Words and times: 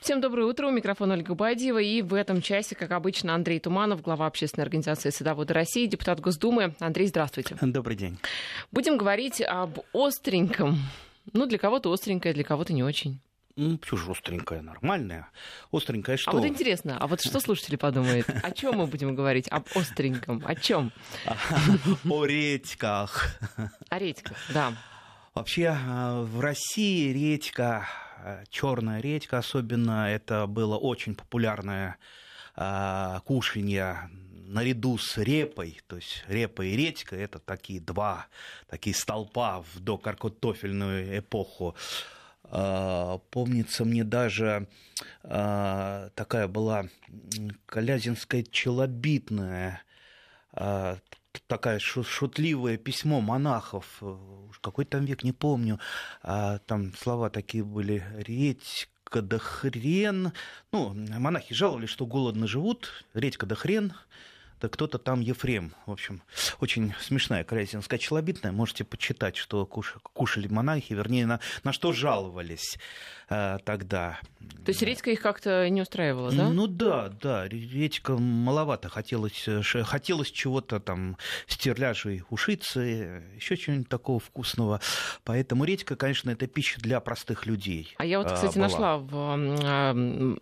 Всем 0.00 0.22
доброе 0.22 0.46
утро. 0.46 0.66
У 0.66 0.70
микрофона 0.70 1.12
Ольга 1.12 1.34
Бадьева. 1.34 1.78
И 1.78 2.00
в 2.00 2.14
этом 2.14 2.40
часе, 2.40 2.74
как 2.74 2.90
обычно, 2.92 3.34
Андрей 3.34 3.60
Туманов, 3.60 4.00
глава 4.00 4.26
общественной 4.26 4.64
организации 4.64 5.10
«Садоводы 5.10 5.52
России», 5.52 5.86
депутат 5.86 6.20
Госдумы. 6.20 6.74
Андрей, 6.80 7.06
здравствуйте. 7.06 7.54
Добрый 7.60 7.96
день. 7.96 8.18
Будем 8.72 8.96
говорить 8.96 9.42
об 9.42 9.80
остреньком. 9.92 10.78
Ну, 11.34 11.44
для 11.44 11.58
кого-то 11.58 11.92
остренькое, 11.92 12.32
для 12.32 12.44
кого-то 12.44 12.72
не 12.72 12.82
очень. 12.82 13.20
Ну, 13.56 13.76
почему 13.76 13.98
же 13.98 14.10
остренькая, 14.12 14.62
нормальная? 14.62 15.28
Остренькая 15.70 16.16
что? 16.16 16.30
А 16.30 16.34
вот 16.34 16.46
интересно, 16.46 16.96
а 16.98 17.06
вот 17.06 17.20
что 17.20 17.38
слушатели 17.38 17.76
подумают? 17.76 18.26
О 18.42 18.52
чем 18.52 18.76
мы 18.76 18.86
будем 18.86 19.14
говорить? 19.14 19.48
Об 19.48 19.66
остреньком. 19.74 20.42
О 20.46 20.54
чем? 20.54 20.92
О 22.08 22.24
редьках. 22.24 23.38
О 23.90 23.98
редьках, 23.98 24.38
да. 24.54 24.72
Вообще 25.34 25.76
э, 25.78 26.22
в 26.22 26.40
России 26.40 27.12
редька, 27.12 27.86
черная 28.50 29.00
редька 29.00 29.38
особенно, 29.38 30.10
это 30.10 30.46
было 30.46 30.76
очень 30.76 31.14
популярное 31.14 31.96
э, 32.56 33.20
кушанье 33.24 34.10
наряду 34.50 34.98
с 34.98 35.16
репой, 35.16 35.80
то 35.86 35.96
есть 35.96 36.24
репа 36.26 36.62
и 36.62 36.76
редька, 36.76 37.16
это 37.16 37.38
такие 37.38 37.80
два 37.80 38.26
такие 38.68 38.94
столпа 38.96 39.62
в 39.62 39.80
докаркотофельную 39.80 41.18
эпоху. 41.18 41.76
Помнится 43.30 43.84
мне 43.84 44.02
даже 44.02 44.66
такая 45.22 46.48
была 46.48 46.86
Колязинская 47.66 48.42
челобитная 48.42 49.82
такая 51.50 51.80
шутливое 51.80 52.76
письмо 52.76 53.20
монахов, 53.20 53.84
э, 54.02 54.16
какой 54.60 54.84
там 54.84 55.04
век, 55.04 55.24
не 55.24 55.32
помню, 55.32 55.80
а, 56.22 56.58
там 56.60 56.94
слова 56.94 57.28
такие 57.28 57.64
были, 57.64 58.04
редька 58.18 59.20
да 59.20 59.38
хрен, 59.38 60.32
ну, 60.70 60.94
монахи 60.94 61.52
жаловались, 61.52 61.88
что 61.88 62.06
голодно 62.06 62.46
живут, 62.46 63.04
редька 63.14 63.46
да 63.46 63.56
хрен, 63.56 63.92
кто-то 64.68 64.98
там 64.98 65.20
Ефрем. 65.20 65.74
В 65.86 65.92
общем, 65.92 66.22
очень 66.60 66.94
смешная 67.00 67.44
Карязинская 67.44 67.98
челобитная. 67.98 68.52
Можете 68.52 68.84
почитать, 68.84 69.36
что 69.36 69.66
кушали 69.66 70.48
монахи, 70.48 70.92
вернее, 70.92 71.26
на, 71.26 71.40
на 71.64 71.72
что 71.72 71.92
жаловались 71.92 72.78
э, 73.28 73.58
тогда. 73.64 74.18
То 74.64 74.70
есть 74.70 74.82
редька 74.82 75.10
их 75.10 75.20
как-то 75.20 75.68
не 75.68 75.82
устраивала, 75.82 76.30
да? 76.30 76.48
Ну 76.48 76.66
да, 76.66 77.08
да, 77.08 77.48
редька 77.48 78.16
маловато. 78.16 78.88
Хотелось, 78.88 79.46
э, 79.46 79.62
хотелось 79.62 80.30
чего-то 80.30 80.80
там, 80.80 81.16
стерляжей, 81.46 82.22
ушицы, 82.30 83.22
еще 83.36 83.56
чего-нибудь 83.56 83.88
такого 83.88 84.20
вкусного. 84.20 84.80
Поэтому 85.24 85.64
редька, 85.64 85.96
конечно, 85.96 86.30
это 86.30 86.46
пища 86.46 86.80
для 86.80 87.00
простых 87.00 87.46
людей. 87.46 87.94
А 87.98 88.04
я 88.04 88.18
вот, 88.18 88.32
кстати, 88.32 88.56
была. 88.56 88.68
нашла, 88.68 88.98
в, 88.98 89.10
а, 89.14 89.92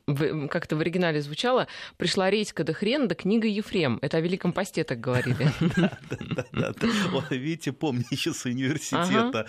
в, 0.07 0.49
как-то 0.49 0.77
в 0.77 0.81
оригинале 0.81 1.21
звучало, 1.21 1.69
пришла 1.97 2.31
редька 2.31 2.65
да 2.65 2.73
хрен, 2.73 3.09
да 3.09 3.15
книга 3.15 3.47
Ефрем. 3.47 3.99
Это 4.09 4.17
о 4.17 4.21
Великом 4.21 4.55
посте 4.55 4.85
так 4.85 5.01
говорили. 5.01 5.53
Да, 5.77 6.45
да, 6.53 6.73
да. 6.73 7.37
Видите, 7.37 7.73
помню 7.73 8.05
еще 8.11 8.33
с 8.33 8.47
университета. 8.47 9.47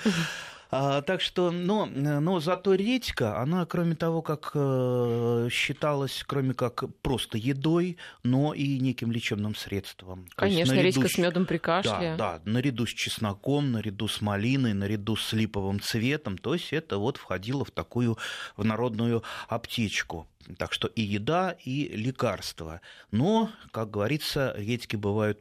А, 0.71 1.01
так 1.01 1.19
что, 1.21 1.49
но, 1.49 1.87
но 1.87 2.39
зато 2.39 2.75
редька, 2.75 3.39
она, 3.39 3.65
кроме 3.65 3.95
того, 3.95 4.21
как 4.21 4.51
э, 4.53 5.47
считалась, 5.51 6.23
кроме 6.27 6.53
как 6.53 6.83
просто 7.01 7.39
едой, 7.39 7.97
но 8.23 8.53
и 8.53 8.77
неким 8.77 9.11
лечебным 9.11 9.55
средством. 9.55 10.27
Конечно, 10.35 10.73
редька 10.73 11.07
с 11.07 11.17
медом 11.17 11.47
при 11.47 11.57
кашле. 11.57 12.15
Да, 12.17 12.37
да, 12.37 12.41
наряду 12.45 12.85
с 12.85 12.91
чесноком, 12.91 13.71
наряду 13.71 14.07
с 14.07 14.21
малиной, 14.21 14.73
наряду 14.73 15.15
с 15.15 15.33
липовым 15.33 15.79
цветом. 15.79 16.37
То 16.37 16.53
есть 16.53 16.71
это 16.71 16.99
вот 16.99 17.17
входило 17.17 17.65
в 17.65 17.71
такую 17.71 18.19
в 18.55 18.63
народную 18.63 19.23
аптечку. 19.47 20.27
Так 20.57 20.73
что 20.73 20.87
и 20.87 21.01
еда, 21.01 21.55
и 21.63 21.87
лекарства. 21.95 22.81
Но, 23.11 23.49
как 23.71 23.89
говорится, 23.91 24.53
редьки 24.55 24.95
бывают 24.95 25.39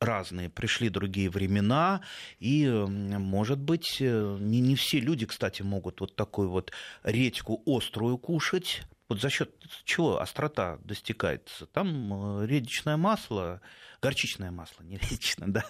разные, 0.00 0.50
пришли 0.50 0.88
другие 0.88 1.30
времена, 1.30 2.02
и, 2.38 2.66
может 2.68 3.58
быть, 3.58 3.98
э, 4.00 4.36
не, 4.40 4.60
не 4.60 4.76
все 4.76 5.00
люди, 5.00 5.26
кстати, 5.26 5.62
могут 5.62 6.00
вот 6.00 6.14
такую 6.16 6.50
вот 6.50 6.72
редьку 7.02 7.62
острую 7.66 8.18
кушать. 8.18 8.82
Вот 9.08 9.20
за 9.20 9.30
счет 9.30 9.54
чего 9.84 10.20
острота 10.20 10.78
достигается? 10.82 11.66
Там 11.66 12.40
э, 12.42 12.46
редичное 12.46 12.96
масло, 12.96 13.60
горчичное 14.02 14.50
масло, 14.50 14.82
не 14.82 14.96
редичное, 14.98 15.48
да, 15.50 15.64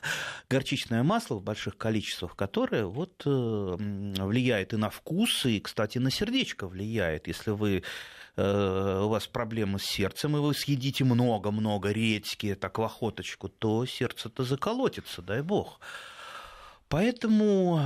горчичное 0.49 1.03
масло 1.03 1.37
в 1.37 1.43
больших 1.43 1.77
количествах, 1.77 2.35
которое 2.35 2.87
вот 2.87 3.23
э, 3.27 3.29
влияет 3.29 4.73
и 4.73 4.77
на 4.77 4.91
вкус, 4.91 5.45
и, 5.47 5.61
кстати, 5.61 5.99
на 5.99 6.11
сердечко 6.11 6.67
влияет. 6.67 7.29
Если 7.29 7.51
вы 7.51 7.85
у 8.37 9.09
вас 9.09 9.27
проблемы 9.27 9.79
с 9.79 9.85
сердцем, 9.85 10.37
и 10.37 10.41
вы 10.41 10.53
съедите 10.55 11.05
много-много 11.05 11.91
редьки, 11.91 12.55
так 12.55 12.79
в 12.79 12.83
охоточку, 12.83 13.49
то 13.49 13.87
сердце-то 13.87 14.45
заколотится, 14.45 15.23
дай 15.23 15.41
бог. 15.41 15.81
Поэтому 16.89 17.81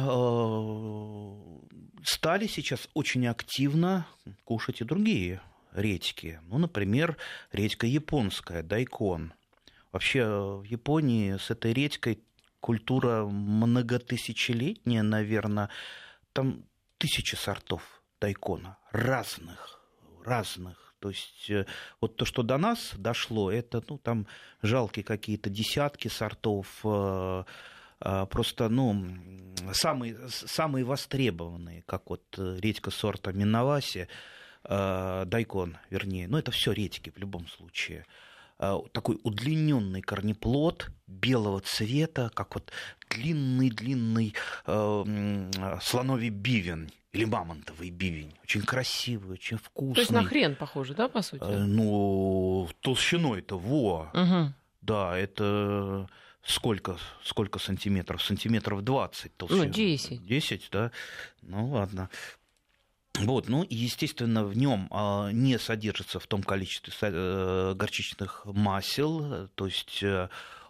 э, 1.95 2.05
стали 2.05 2.47
сейчас 2.47 2.89
очень 2.95 3.27
активно 3.29 4.07
кушать 4.45 4.81
и 4.81 4.85
другие 4.85 5.41
редьки. 5.73 6.41
Ну, 6.49 6.59
например, 6.59 7.17
редька 7.53 7.87
японская, 7.87 8.63
дайкон. 8.63 9.33
Вообще 9.93 10.27
в 10.27 10.65
Японии 10.65 11.37
с 11.37 11.51
этой 11.51 11.73
редькой 11.73 12.23
культура 12.61 13.25
многотысячелетняя, 13.25 15.03
наверное. 15.03 15.71
Там 16.33 16.65
тысячи 16.99 17.35
сортов 17.35 18.03
дайкона, 18.21 18.77
разных 18.93 19.80
разных. 20.25 20.91
То 21.01 21.09
есть 21.09 21.51
э, 21.51 21.67
вот 22.01 22.17
то, 22.17 22.25
что 22.25 22.43
до 22.43 22.59
нас 22.59 22.93
дошло, 22.97 23.51
это 23.51 23.83
ну, 23.89 23.99
там 23.99 24.27
жалкие 24.63 25.05
какие-то 25.05 25.51
десятки 25.51 26.09
сортов, 26.09 26.67
э, 26.85 27.45
э, 28.01 28.27
просто 28.31 28.69
ну, 28.69 29.07
самые, 29.73 30.17
самые 30.29 30.85
востребованные, 30.85 31.83
как 31.87 32.11
вот 32.11 32.23
редька 32.37 32.91
сорта 32.91 33.33
Миноваси, 33.33 34.09
дайкон, 34.63 35.79
вернее, 35.89 36.29
ну 36.29 36.37
это 36.37 36.51
все 36.51 36.73
редьки 36.73 37.09
в 37.09 37.17
любом 37.17 37.49
случае 37.49 38.05
такой 38.93 39.19
удлиненный 39.23 40.03
корнеплод 40.03 40.91
белого 41.07 41.61
цвета, 41.61 42.31
как 42.35 42.55
вот 42.55 42.71
длинный-длинный 43.09 44.35
э, 44.67 45.51
слоновий 45.83 46.29
бивень 46.29 46.93
или 47.13 47.25
мамонтовый 47.25 47.91
бивень. 47.91 48.35
Очень 48.45 48.63
красивый, 48.63 49.33
очень 49.33 49.57
вкусный. 49.57 49.95
То 49.95 50.01
есть 50.01 50.13
на 50.13 50.25
хрен 50.25 50.55
похоже, 50.57 50.95
да, 50.95 51.09
по 51.09 51.23
сути? 51.23 51.43
Э, 51.43 51.59
ну, 51.59 52.69
толщиной-то, 52.81 53.59
во. 53.59 54.11
Угу. 54.15 54.55
Да, 54.83 55.17
это 55.17 56.09
сколько, 56.43 56.99
сколько 57.25 57.59
сантиметров? 57.59 58.23
Сантиметров 58.23 58.83
20 58.83 59.37
толщина. 59.37 59.65
Ну, 59.65 59.71
10. 59.71 60.25
10, 60.25 60.69
да? 60.71 60.93
Ну, 61.43 61.71
ладно. 61.71 62.09
Вот, 63.19 63.49
ну 63.49 63.65
и, 63.65 63.75
естественно, 63.75 64.45
в 64.45 64.57
нем 64.57 64.87
а, 64.91 65.31
не 65.31 65.59
содержится 65.59 66.21
в 66.21 66.27
том 66.27 66.43
количестве 66.43 66.93
э, 67.03 67.75
горчичных 67.75 68.47
масел, 68.47 69.49
то 69.57 69.67
есть 69.67 70.03
э, 70.03 70.29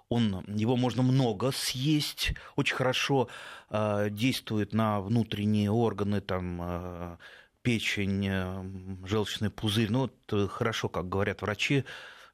он, 0.09 0.45
его 0.49 0.77
можно 0.77 1.03
много 1.03 1.53
съесть, 1.53 2.33
очень 2.57 2.75
хорошо 2.75 3.29
э, 3.69 4.09
действует 4.11 4.73
на 4.73 5.01
внутренние 5.01 5.71
органы, 5.71 6.21
там, 6.21 6.61
э, 6.61 7.17
печень, 7.63 8.27
э, 8.27 9.07
желчный 9.07 9.51
пузырь. 9.51 9.91
Ну, 9.91 10.01
вот, 10.01 10.15
э, 10.33 10.49
хорошо, 10.49 10.89
как 10.89 11.09
говорят 11.09 11.43
врачи, 11.43 11.85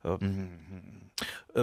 э, 0.04 0.18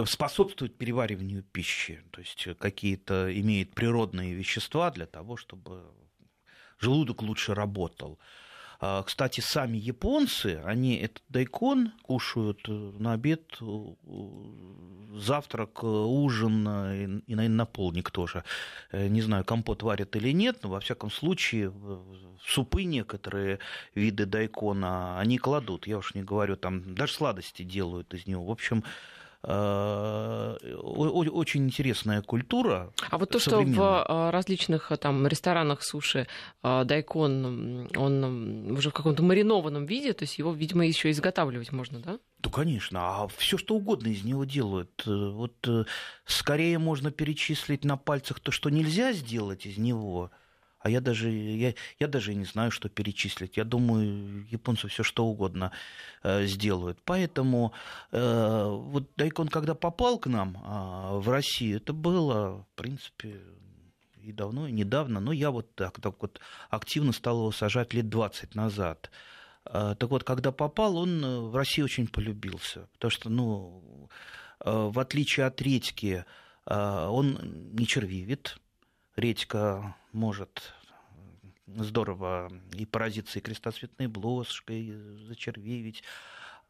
способствует 0.06 0.76
перевариванию 0.76 1.42
пищи, 1.42 2.02
то 2.10 2.20
есть 2.20 2.46
какие-то 2.58 3.36
имеет 3.40 3.74
природные 3.74 4.34
вещества 4.34 4.90
для 4.90 5.06
того, 5.06 5.36
чтобы 5.36 5.82
желудок 6.78 7.22
лучше 7.22 7.54
работал. 7.54 8.18
А, 8.80 9.02
кстати, 9.02 9.40
сами 9.40 9.78
японцы, 9.78 10.60
они 10.64 10.96
этот 10.96 11.22
дайкон 11.28 11.92
кушают 12.02 12.60
э, 12.68 12.72
на 12.98 13.14
обед, 13.14 13.58
завтрак, 15.16 15.80
э, 15.82 15.86
ужин 15.86 16.66
э, 16.68 17.20
и, 17.26 17.34
наверное, 17.34 17.56
на 17.56 17.66
полник 17.66 18.10
тоже. 18.10 18.44
Не 18.92 19.22
знаю, 19.22 19.44
компот 19.44 19.82
варят 19.82 20.16
или 20.16 20.32
нет, 20.32 20.58
но 20.62 20.68
во 20.68 20.80
всяком 20.80 21.10
случае 21.10 21.72
супы 22.44 22.84
некоторые 22.84 23.58
виды 23.94 24.26
дайкона 24.26 25.18
они 25.18 25.38
кладут. 25.38 25.86
Я 25.86 25.98
уж 25.98 26.14
не 26.14 26.22
говорю, 26.22 26.56
там 26.56 26.94
даже 26.94 27.14
сладости 27.14 27.62
делают 27.62 28.12
из 28.12 28.26
него. 28.26 28.44
В 28.44 28.50
общем, 28.50 28.84
Э, 28.84 29.23
очень 29.46 31.64
интересная 31.64 32.22
культура. 32.22 32.92
А 33.10 33.18
вот 33.18 33.30
то, 33.30 33.38
что 33.38 33.60
в 33.60 34.06
э, 34.08 34.30
различных 34.30 34.90
э, 34.90 34.96
там 34.96 35.26
ресторанах 35.26 35.82
суши 35.82 36.26
дайкон, 36.62 37.88
он 37.96 38.72
уже 38.72 38.90
в 38.90 38.92
каком-то 38.92 39.22
маринованном 39.22 39.86
виде, 39.86 40.12
то 40.12 40.24
есть 40.24 40.38
его, 40.38 40.52
видимо, 40.52 40.86
еще 40.86 41.10
изготавливать 41.10 41.72
можно, 41.72 42.00
да? 42.00 42.18
Ну, 42.42 42.50
конечно, 42.50 43.00
а 43.00 43.28
все 43.28 43.58
что 43.58 43.74
угодно 43.74 44.08
из 44.08 44.24
него 44.24 44.44
делают. 44.44 45.02
Вот 45.06 45.68
скорее 46.24 46.78
можно 46.78 47.10
перечислить 47.10 47.84
на 47.84 47.96
пальцах 47.96 48.40
то, 48.40 48.50
что 48.50 48.70
нельзя 48.70 49.12
сделать 49.12 49.66
из 49.66 49.78
него, 49.78 50.30
а 50.84 50.90
я 50.90 51.00
даже, 51.00 51.30
я, 51.30 51.72
я 51.98 52.08
даже 52.08 52.34
не 52.34 52.44
знаю, 52.44 52.70
что 52.70 52.90
перечислить. 52.90 53.56
Я 53.56 53.64
думаю, 53.64 54.46
японцы 54.50 54.86
все 54.88 55.02
что 55.02 55.24
угодно 55.24 55.72
э, 56.22 56.44
сделают. 56.44 56.98
Поэтому 57.04 57.72
э, 58.12 58.64
вот 58.68 59.08
дайкон, 59.16 59.48
когда 59.48 59.74
попал 59.74 60.18
к 60.18 60.26
нам 60.26 60.58
э, 60.58 61.18
в 61.20 61.30
Россию, 61.30 61.78
это 61.78 61.94
было, 61.94 62.66
в 62.70 62.76
принципе, 62.76 63.40
и 64.22 64.30
давно, 64.30 64.68
и 64.68 64.72
недавно, 64.72 65.20
но 65.20 65.32
я 65.32 65.50
вот 65.50 65.74
так, 65.74 66.00
так 66.00 66.20
вот 66.20 66.38
активно 66.68 67.12
стал 67.12 67.38
его 67.38 67.52
сажать 67.52 67.94
лет 67.94 68.10
20 68.10 68.54
назад. 68.54 69.10
Э, 69.64 69.94
так 69.98 70.10
вот, 70.10 70.22
когда 70.22 70.52
попал, 70.52 70.98
он 70.98 71.24
э, 71.24 71.40
в 71.40 71.56
России 71.56 71.80
очень 71.80 72.08
полюбился, 72.08 72.88
потому 72.92 73.10
что, 73.10 73.30
ну, 73.30 74.10
э, 74.60 74.70
в 74.70 74.98
отличие 74.98 75.46
от 75.46 75.62
редьки, 75.62 76.26
он 76.66 77.38
не 77.74 77.86
червивит, 77.86 78.56
редька 79.16 79.96
может 80.12 80.74
здорово 81.66 82.52
и 82.72 82.84
поразиться 82.84 83.38
и 83.38 83.42
крестоцветной 83.42 84.06
блошкой, 84.06 84.94
зачервивить, 85.26 86.02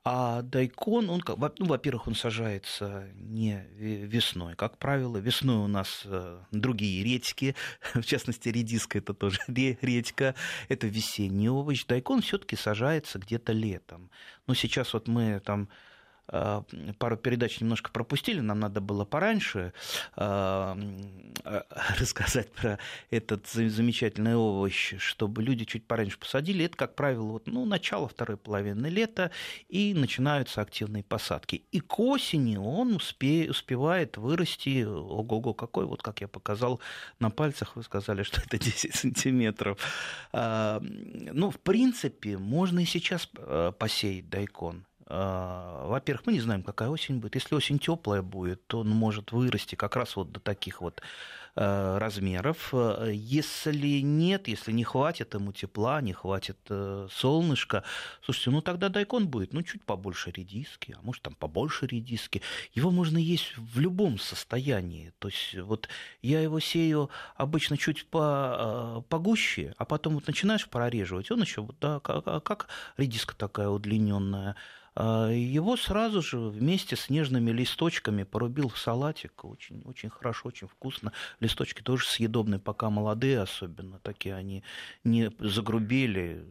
а 0.06 0.42
дайкон, 0.42 1.08
он, 1.08 1.22
ну, 1.26 1.66
во-первых, 1.66 2.08
он 2.08 2.14
сажается 2.14 3.08
не 3.14 3.66
весной. 3.74 4.54
Как 4.54 4.76
правило, 4.76 5.16
весной 5.16 5.56
у 5.56 5.66
нас 5.66 6.02
э, 6.04 6.42
другие 6.50 7.02
редьки, 7.02 7.56
в 7.94 8.02
частности, 8.02 8.50
редиска 8.50 8.98
это 8.98 9.14
тоже 9.14 9.40
редька, 9.48 10.34
это 10.68 10.86
весенний 10.86 11.48
овощ. 11.48 11.86
Дайкон 11.86 12.20
все-таки 12.20 12.54
сажается 12.54 13.18
где-то 13.18 13.54
летом. 13.54 14.10
Но 14.46 14.52
сейчас 14.52 14.92
вот 14.92 15.08
мы 15.08 15.40
там 15.40 15.70
пару 16.26 17.16
передач 17.16 17.60
немножко 17.60 17.90
пропустили, 17.90 18.40
нам 18.40 18.60
надо 18.60 18.80
было 18.80 19.04
пораньше 19.04 19.72
а, 20.16 20.78
а, 21.44 21.64
рассказать 21.98 22.50
про 22.52 22.78
этот 23.10 23.46
замечательный 23.48 24.34
овощ, 24.34 24.94
чтобы 24.98 25.42
люди 25.42 25.64
чуть 25.64 25.86
пораньше 25.86 26.18
посадили. 26.18 26.64
Это, 26.64 26.76
как 26.76 26.94
правило, 26.94 27.24
вот, 27.24 27.46
ну, 27.46 27.64
начало 27.66 28.08
второй 28.08 28.36
половины 28.36 28.86
лета, 28.86 29.30
и 29.68 29.92
начинаются 29.94 30.62
активные 30.62 31.02
посадки. 31.02 31.64
И 31.72 31.80
к 31.80 31.98
осени 32.00 32.56
он 32.56 32.94
успе, 32.94 33.50
успевает 33.50 34.16
вырасти, 34.16 34.84
ого-го, 34.84 35.52
какой, 35.52 35.84
вот 35.84 36.02
как 36.02 36.22
я 36.22 36.28
показал 36.28 36.80
на 37.18 37.30
пальцах, 37.30 37.76
вы 37.76 37.82
сказали, 37.82 38.22
что 38.22 38.40
это 38.40 38.58
10 38.64 38.94
сантиметров. 38.94 39.78
Ну, 40.32 41.50
в 41.50 41.60
принципе, 41.60 42.38
можно 42.38 42.80
и 42.80 42.84
сейчас 42.86 43.28
посеять 43.78 44.30
дайкон 44.30 44.86
а, 44.86 44.93
во-первых, 45.06 46.26
мы 46.26 46.32
не 46.32 46.40
знаем, 46.40 46.62
какая 46.62 46.88
осень 46.88 47.18
будет. 47.18 47.34
Если 47.34 47.54
осень 47.54 47.78
теплая 47.78 48.22
будет, 48.22 48.66
то 48.66 48.80
он 48.80 48.88
может 48.88 49.32
вырасти 49.32 49.74
как 49.74 49.96
раз 49.96 50.16
вот 50.16 50.32
до 50.32 50.40
таких 50.40 50.80
вот 50.80 51.02
а, 51.56 52.00
размеров. 52.00 52.74
Если 53.12 54.00
нет, 54.00 54.48
если 54.48 54.72
не 54.72 54.82
хватит 54.82 55.34
ему 55.34 55.52
тепла, 55.52 56.00
не 56.00 56.12
хватит 56.12 56.58
э, 56.68 57.06
солнышка, 57.12 57.84
слушайте, 58.22 58.50
ну 58.50 58.60
тогда 58.60 58.88
дайкон 58.88 59.28
будет, 59.28 59.52
ну 59.52 59.62
чуть 59.62 59.84
побольше 59.84 60.32
редиски, 60.32 60.96
а 60.98 61.02
может 61.02 61.22
там 61.22 61.36
побольше 61.36 61.86
редиски. 61.86 62.42
Его 62.72 62.90
можно 62.90 63.18
есть 63.18 63.56
в 63.56 63.78
любом 63.78 64.18
состоянии. 64.18 65.12
То 65.20 65.28
есть 65.28 65.54
вот 65.54 65.88
я 66.22 66.40
его 66.40 66.58
сею 66.58 67.08
обычно 67.36 67.76
чуть 67.76 68.06
по, 68.06 68.20
а, 68.22 69.00
погуще, 69.02 69.74
а 69.78 69.84
потом 69.84 70.14
вот 70.14 70.26
начинаешь 70.26 70.68
прореживать, 70.68 71.30
он 71.30 71.42
еще 71.42 71.60
вот 71.60 71.76
да, 71.80 72.00
как, 72.00 72.42
как 72.42 72.66
редиска 72.96 73.36
такая 73.36 73.68
удлиненная. 73.68 74.56
А, 74.96 75.28
его 75.28 75.76
сразу 75.76 76.22
же 76.22 76.38
вместе 76.38 76.96
с 76.96 77.10
нежными 77.10 77.50
листочками 77.50 78.22
порубил 78.22 78.68
в 78.68 78.78
салатик. 78.78 79.44
Очень, 79.44 79.82
очень 79.84 80.10
хорошо, 80.10 80.48
очень 80.48 80.68
вкусно. 80.68 81.12
Листочки 81.40 81.82
тоже 81.82 82.06
съедобные, 82.06 82.60
пока 82.60 82.90
молодые 82.90 83.40
особенно. 83.40 83.98
Такие 84.00 84.34
они 84.34 84.62
не 85.02 85.30
загрубели. 85.38 86.44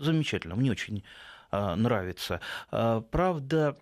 Замечательно, 0.00 0.54
мне 0.56 0.70
очень 0.70 1.04
а, 1.50 1.76
нравится. 1.76 2.40
А, 2.70 3.00
правда, 3.00 3.76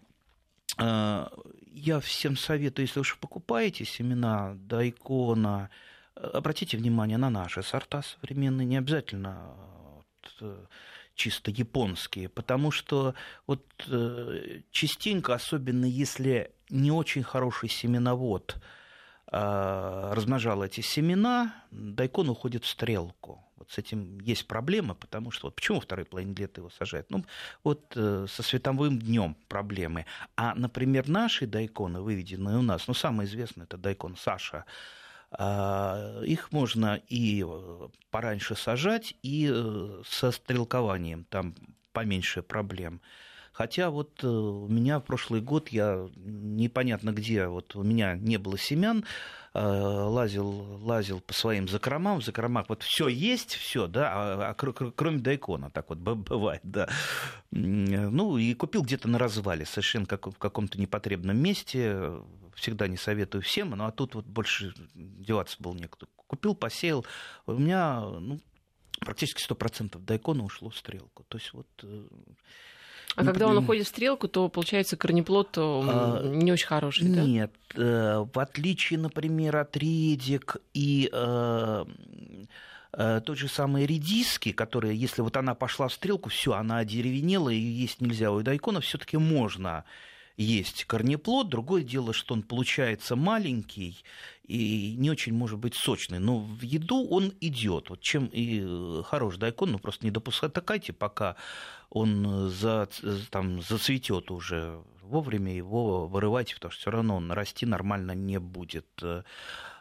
я 0.78 2.00
всем 2.00 2.36
советую, 2.36 2.86
если 2.86 3.00
уж 3.00 3.16
покупаете 3.18 3.86
семена 3.86 4.54
дайкона, 4.56 5.70
обратите 6.14 6.76
внимание 6.76 7.16
на 7.16 7.30
наши 7.30 7.62
сорта 7.62 8.02
современные, 8.02 8.66
не 8.66 8.76
обязательно 8.76 9.54
чисто 11.16 11.50
японские, 11.50 12.28
потому 12.28 12.70
что 12.70 13.14
вот 13.46 13.64
э, 13.88 14.60
частенько, 14.70 15.34
особенно 15.34 15.86
если 15.86 16.52
не 16.70 16.92
очень 16.92 17.22
хороший 17.22 17.68
семеновод 17.68 18.56
э, 19.32 20.12
размножал 20.14 20.62
эти 20.62 20.82
семена, 20.82 21.54
дайкон 21.70 22.28
уходит 22.28 22.64
в 22.64 22.68
стрелку. 22.68 23.42
Вот 23.56 23.70
с 23.70 23.78
этим 23.78 24.20
есть 24.20 24.46
проблема, 24.46 24.94
потому 24.94 25.30
что 25.30 25.46
вот 25.46 25.56
почему 25.56 25.80
второй 25.80 26.04
половине 26.04 26.34
лета 26.34 26.60
его 26.60 26.70
сажают? 26.70 27.10
Ну, 27.10 27.24
вот 27.64 27.92
э, 27.96 28.26
со 28.28 28.42
световым 28.42 28.98
днем 28.98 29.36
проблемы. 29.48 30.04
А, 30.36 30.54
например, 30.54 31.08
наши 31.08 31.46
дайконы, 31.46 32.02
выведенные 32.02 32.58
у 32.58 32.62
нас, 32.62 32.86
ну, 32.86 32.94
самый 32.94 33.24
известный 33.26 33.64
это 33.64 33.78
дайкон 33.78 34.16
Саша, 34.16 34.58
а, 34.58 34.64
их 35.32 36.52
можно 36.52 37.00
и 37.08 37.44
э, 37.46 37.88
пораньше 38.10 38.54
сажать, 38.54 39.14
и 39.22 39.50
э, 39.52 40.02
со 40.06 40.30
стрелкованием 40.30 41.24
там 41.24 41.54
поменьше 41.92 42.42
проблем. 42.42 43.00
Хотя 43.52 43.90
вот 43.90 44.22
э, 44.22 44.26
у 44.26 44.68
меня 44.68 45.00
в 45.00 45.04
прошлый 45.04 45.40
год 45.40 45.68
я 45.70 46.08
непонятно 46.16 47.10
где, 47.12 47.48
вот 47.48 47.74
у 47.74 47.82
меня 47.82 48.14
не 48.14 48.36
было 48.38 48.56
семян, 48.56 49.04
лазил, 49.52 50.48
лазил 50.82 51.20
по 51.20 51.32
своим 51.32 51.66
закромам, 51.66 52.20
в 52.20 52.24
закромах 52.24 52.68
вот 52.68 52.82
все 52.82 53.08
есть, 53.08 53.54
все, 53.54 53.86
да, 53.86 54.12
а, 54.12 54.50
а 54.50 54.54
кроме 54.54 55.18
дайкона, 55.18 55.70
так 55.70 55.88
вот 55.88 55.96
бывает, 55.96 56.60
да. 56.62 56.90
Ну, 57.50 58.36
и 58.36 58.52
купил 58.52 58.82
где-то 58.82 59.08
на 59.08 59.18
развале, 59.18 59.64
совершенно 59.64 60.04
как, 60.04 60.26
в 60.26 60.36
каком-то 60.36 60.78
непотребном 60.78 61.38
месте, 61.38 62.12
всегда 62.56 62.88
не 62.88 62.96
советую 62.96 63.42
всем, 63.42 63.70
ну 63.70 63.84
а 63.84 63.92
тут 63.92 64.14
вот 64.14 64.24
больше 64.24 64.74
деваться 64.94 65.56
был 65.60 65.74
некуда. 65.74 66.06
Купил, 66.26 66.56
посеял, 66.56 67.06
у 67.46 67.52
меня 67.52 68.00
ну, 68.00 68.40
практически 68.98 69.46
100% 69.48 69.98
дайкона 70.00 70.42
ушло 70.42 70.70
в 70.70 70.76
стрелку. 70.76 71.24
То 71.28 71.38
есть 71.38 71.52
вот... 71.52 71.68
Э, 71.84 72.06
а 73.14 73.22
ну, 73.22 73.30
когда 73.30 73.46
он 73.46 73.56
уходит 73.58 73.86
в 73.86 73.88
стрелку, 73.90 74.26
то 74.28 74.48
получается 74.48 74.96
корнеплод 74.96 75.56
а, 75.56 76.22
не 76.22 76.52
очень 76.52 76.66
хороший, 76.66 77.08
да? 77.08 77.22
Нет, 77.22 77.52
э, 77.74 78.26
в 78.30 78.38
отличие, 78.38 78.98
например, 78.98 79.56
от 79.56 79.76
редик 79.76 80.56
и 80.74 81.08
э, 81.12 81.84
тот 82.92 83.38
же 83.38 83.48
самый 83.48 83.86
редиски, 83.86 84.52
которая, 84.52 84.92
если 84.92 85.22
вот 85.22 85.36
она 85.36 85.54
пошла 85.54 85.88
в 85.88 85.92
стрелку, 85.92 86.30
все, 86.30 86.54
она 86.54 86.78
одеревенела, 86.78 87.50
и 87.50 87.58
есть 87.58 88.00
нельзя. 88.00 88.32
У 88.32 88.42
дайкона 88.42 88.80
все-таки 88.80 89.16
можно 89.16 89.84
есть 90.36 90.84
корнеплод. 90.84 91.48
Другое 91.48 91.82
дело, 91.82 92.12
что 92.12 92.34
он 92.34 92.42
получается 92.42 93.16
маленький 93.16 94.04
и 94.44 94.94
не 94.96 95.10
очень 95.10 95.32
может 95.34 95.58
быть 95.58 95.74
сочный. 95.74 96.18
Но 96.18 96.40
в 96.40 96.62
еду 96.62 97.06
он 97.08 97.32
идет. 97.40 97.90
Вот 97.90 98.00
чем 98.00 98.26
и 98.26 98.62
э, 98.62 99.02
хороший 99.04 99.38
дайкон, 99.38 99.72
ну 99.72 99.78
просто 99.78 100.04
не 100.04 100.10
допускайте, 100.10 100.92
пока 100.92 101.36
он 101.90 102.50
за, 102.50 102.88
там, 103.30 103.62
зацветет 103.62 104.30
уже 104.30 104.82
вовремя 105.02 105.54
его 105.54 106.06
вырывайте, 106.06 106.54
потому 106.54 106.72
что 106.72 106.80
все 106.80 106.90
равно 106.90 107.16
он 107.16 107.30
расти 107.30 107.64
нормально 107.64 108.12
не 108.12 108.38
будет. 108.38 109.02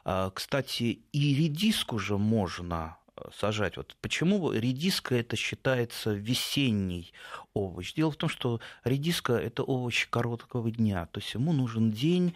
А, 0.04 0.30
кстати, 0.32 1.00
и 1.12 1.36
редиску 1.36 1.98
же 1.98 2.18
можно 2.18 2.98
сажать. 3.38 3.78
Вот 3.78 3.96
почему 4.02 4.52
редиска 4.52 5.16
это 5.16 5.36
считается 5.36 6.14
весенний 6.14 7.14
овощ? 7.54 7.94
Дело 7.94 8.12
в 8.12 8.16
том, 8.16 8.30
что 8.30 8.60
редиска 8.84 9.34
это 9.34 9.64
овощ 9.64 10.08
короткого 10.10 10.72
дня, 10.72 11.08
то 11.12 11.20
есть 11.20 11.34
ему 11.34 11.54
нужен 11.54 11.92
день 11.92 12.34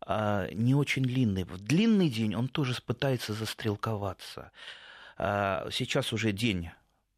а, 0.00 0.48
не 0.52 0.74
очень 0.74 1.02
длинный. 1.02 1.44
В 1.44 1.58
длинный 1.58 2.08
день 2.08 2.34
он 2.34 2.48
тоже 2.48 2.74
пытается 2.84 3.34
застрелковаться. 3.34 4.50
А, 5.18 5.68
сейчас 5.70 6.12
уже 6.12 6.32
день 6.32 6.70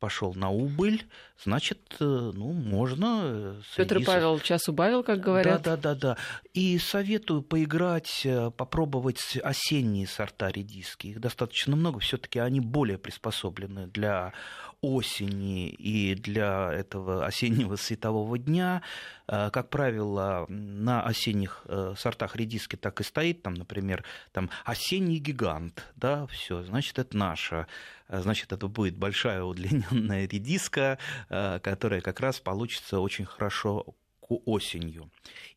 пошел 0.05 0.35
на 0.35 0.51
убыль, 0.51 1.07
значит, 1.43 1.97
э, 1.99 2.05
ну, 2.05 2.53
можно... 2.53 3.23
Э, 3.25 3.61
Петр 3.75 4.05
Павел 4.05 4.39
час 4.39 4.69
убавил, 4.69 5.03
как 5.03 5.21
говорят. 5.21 5.63
Да, 5.63 5.77
да, 5.79 5.95
да, 5.95 6.15
да. 6.15 6.17
И 6.53 6.77
советую 6.77 7.41
поиграть, 7.41 8.21
э, 8.27 8.51
попробовать 8.51 9.39
осенние 9.43 10.07
сорта 10.07 10.51
редиски. 10.51 11.07
Их 11.07 11.21
достаточно 11.21 11.75
много, 11.75 12.01
все-таки 12.01 12.39
они 12.39 12.61
более 12.61 12.99
приспособлены 12.99 13.87
для 13.87 14.35
осени 14.83 15.71
и 15.71 16.15
для 16.15 16.71
этого 16.71 17.25
осеннего 17.25 17.77
светового 17.77 18.37
дня. 18.37 18.83
Как 19.27 19.71
правило, 19.71 20.45
на 20.49 21.03
осенних 21.03 21.65
сортах 21.97 22.37
редиски 22.37 22.77
так 22.77 23.01
и 23.01 23.05
стоит, 23.05 23.43
там, 23.43 23.55
например, 23.55 24.05
там 24.33 24.51
осенний 24.65 25.19
гигант, 25.19 25.85
да, 25.97 26.27
все, 26.27 26.63
значит, 26.63 26.99
это 26.99 27.17
наша 27.17 27.67
Э, 28.09 28.21
значит, 28.21 28.53
это 28.53 28.69
будет 28.69 28.97
большая 28.97 29.43
удлиненная 29.43 30.29
редиска, 30.29 30.99
э, 31.29 31.59
которая 31.61 32.01
как 32.01 32.21
раз 32.21 32.41
получится 32.41 33.01
очень 33.01 33.25
хорошо 33.25 33.95
осенью. 34.29 35.11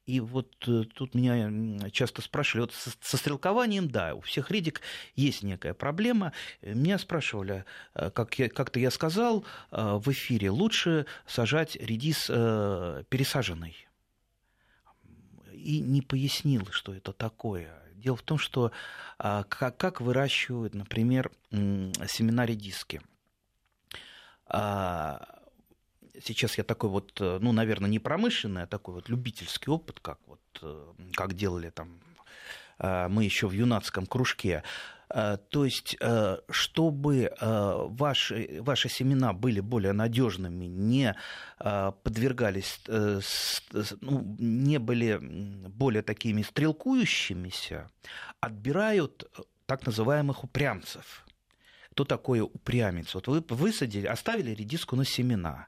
И 0.06 0.20
вот 0.20 0.52
э, 0.68 0.84
тут 0.94 1.16
меня 1.16 1.90
часто 1.92 2.22
спрашивали, 2.22 2.62
вот 2.62 2.74
со 2.74 3.18
стрелкованием, 3.18 3.90
да, 3.90 4.16
у 4.16 4.22
всех 4.22 4.52
редик 4.52 4.82
есть 5.16 5.44
некая 5.44 5.74
проблема. 5.74 6.34
Меня 6.62 6.98
спрашивали, 6.98 7.66
э, 7.94 8.10
как 8.12 8.38
я, 8.40 8.50
как-то 8.50 8.80
я 8.80 8.92
сказал 8.92 9.46
э, 9.72 9.98
в 9.98 10.12
эфире, 10.12 10.50
лучше 10.50 11.06
сажать 11.26 11.76
редис 11.76 12.28
пересаженный. 12.28 13.76
И 15.54 15.80
не 15.80 16.02
пояснил, 16.02 16.68
что 16.72 16.94
это 16.94 17.14
такое. 17.14 17.74
Дело 17.96 18.16
в 18.16 18.22
том, 18.22 18.38
что 18.38 18.72
как, 19.18 19.78
как 19.78 20.02
выращивают, 20.02 20.76
например, 20.76 21.32
семена 21.52 22.46
редиски 22.46 23.02
а, 24.50 25.37
сейчас 26.24 26.58
я 26.58 26.64
такой 26.64 26.90
вот, 26.90 27.20
э, 27.20 27.40
ну, 27.42 27.52
наверное, 27.52 27.90
не 27.90 28.00
промышленный, 28.00 28.64
а 28.64 28.68
такой 28.68 28.96
вот 28.96 29.10
любительский 29.10 29.70
опыт, 29.70 30.00
как 30.00 30.20
вот, 30.28 30.40
э, 30.62 30.94
как 31.14 31.34
делали 31.34 31.70
там 31.70 32.00
э, 32.80 33.08
мы 33.08 33.24
еще 33.24 33.48
в 33.48 33.52
юнацком 33.52 34.06
кружке. 34.06 34.64
То 35.10 35.64
есть, 35.64 35.98
чтобы 36.50 37.32
ваши, 37.40 38.60
ваши 38.60 38.90
семена 38.90 39.32
были 39.32 39.62
более 39.62 39.94
надежными, 39.94 40.66
не 40.66 41.16
подвергались, 41.58 42.82
ну, 44.02 44.36
не 44.38 44.80
были 44.80 45.18
более 45.70 46.02
такими 46.02 46.42
стрелкующимися, 46.42 47.90
отбирают 48.42 49.32
так 49.66 49.86
называемых 49.86 50.44
упрямцев. 50.44 51.26
Кто 51.92 52.04
такое 52.04 52.44
упрямец? 52.44 53.16
Вот 53.16 53.30
вы 53.30 53.42
высадили, 53.48 54.08
оставили 54.08 54.52
редиску 54.52 54.98
на 54.98 55.06
семена 55.06 55.68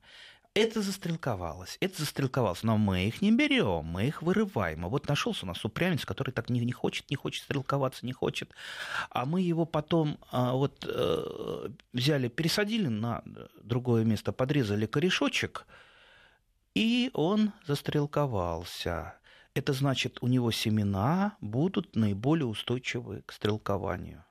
это 0.54 0.82
застрелковалось, 0.82 1.78
это 1.80 2.00
застрелковалось, 2.00 2.64
но 2.64 2.78
мы 2.78 3.08
их 3.08 3.22
не 3.22 3.32
берем, 3.32 3.86
мы 3.86 4.08
их 4.08 4.22
вырываем. 4.22 4.86
А 4.86 4.90
вот 4.90 5.08
нашелся 5.08 5.46
у 5.46 5.48
нас 5.48 5.64
упрямец, 5.64 6.06
который 6.06 6.32
так 6.32 6.50
не, 6.50 6.60
не 6.62 6.72
хочет, 6.72 7.10
не 7.10 7.16
хочет 7.16 7.44
стрелковаться, 7.44 8.06
не 8.06 8.14
хочет. 8.14 8.52
А 9.10 9.26
мы 9.26 9.42
его 9.42 9.66
потом 9.66 10.18
а, 10.32 10.54
вот 10.54 10.86
э, 10.88 11.70
взяли, 11.94 12.28
пересадили 12.28 12.88
на 12.88 13.24
другое 13.62 14.04
место, 14.04 14.32
подрезали 14.32 14.86
корешочек, 14.86 15.66
и 16.74 17.12
он 17.14 17.52
застрелковался. 17.66 19.16
Это 19.54 19.74
значит, 19.74 20.20
у 20.22 20.28
него 20.28 20.52
семена 20.52 21.36
будут 21.42 21.96
наиболее 21.96 22.46
устойчивы 22.46 23.24
к 23.26 23.34
стрелкованию. 23.34 24.24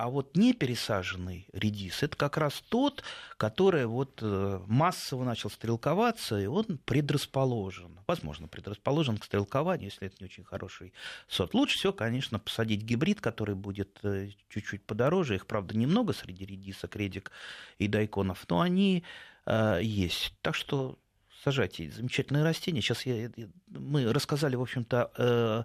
А 0.00 0.08
вот 0.08 0.34
не 0.34 0.54
пересаженный 0.54 1.46
редис– 1.52 2.02
это 2.02 2.16
как 2.16 2.38
раз 2.38 2.62
тот, 2.70 3.04
который 3.36 3.84
вот 3.84 4.20
э, 4.22 4.60
массово 4.66 5.24
начал 5.24 5.50
стрелковаться, 5.50 6.40
и 6.40 6.46
он 6.46 6.78
предрасположен. 6.86 8.00
Возможно, 8.06 8.48
предрасположен 8.48 9.18
к 9.18 9.26
стрелкованию, 9.26 9.90
если 9.90 10.06
это 10.06 10.16
не 10.20 10.24
очень 10.24 10.42
хороший 10.44 10.94
сорт. 11.28 11.52
Лучше 11.52 11.76
всего, 11.76 11.92
конечно, 11.92 12.38
посадить 12.38 12.80
гибрид, 12.80 13.20
который 13.20 13.54
будет 13.54 13.98
э, 14.02 14.30
чуть-чуть 14.48 14.86
подороже. 14.86 15.34
Их, 15.34 15.46
правда, 15.46 15.76
немного 15.76 16.14
среди 16.14 16.46
редиса, 16.46 16.88
кредик 16.88 17.30
и 17.76 17.86
дайконов, 17.86 18.46
но 18.48 18.62
они 18.62 19.04
э, 19.44 19.80
есть. 19.82 20.32
Так 20.40 20.54
что 20.54 20.98
сажайте 21.44 21.90
замечательные 21.90 22.42
растения. 22.42 22.80
Сейчас 22.80 23.04
я, 23.04 23.30
мы 23.66 24.10
рассказали, 24.10 24.56
в 24.56 24.62
общем-то, 24.62 25.10
Э, 25.18 25.64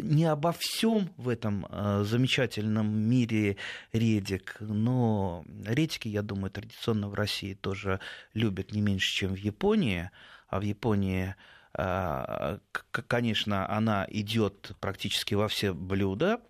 не 0.00 0.24
обо 0.24 0.52
всем 0.52 1.10
в 1.16 1.28
этом 1.28 1.66
э, 1.68 2.04
замечательном 2.04 2.96
мире 2.96 3.56
редик, 3.92 4.56
но 4.60 5.44
редики, 5.64 6.08
я 6.08 6.22
думаю, 6.22 6.50
традиционно 6.50 7.08
в 7.08 7.14
России 7.14 7.54
тоже 7.54 8.00
любят 8.32 8.72
не 8.72 8.80
меньше, 8.80 9.14
чем 9.14 9.34
в 9.34 9.38
Японии, 9.38 10.10
а 10.48 10.60
в 10.60 10.62
Японии 10.62 11.34
э, 11.74 12.58
конечно, 12.90 13.68
она 13.70 14.06
идет 14.10 14.72
практически 14.80 15.34
во 15.34 15.48
все 15.48 15.72
блюда. 15.72 16.40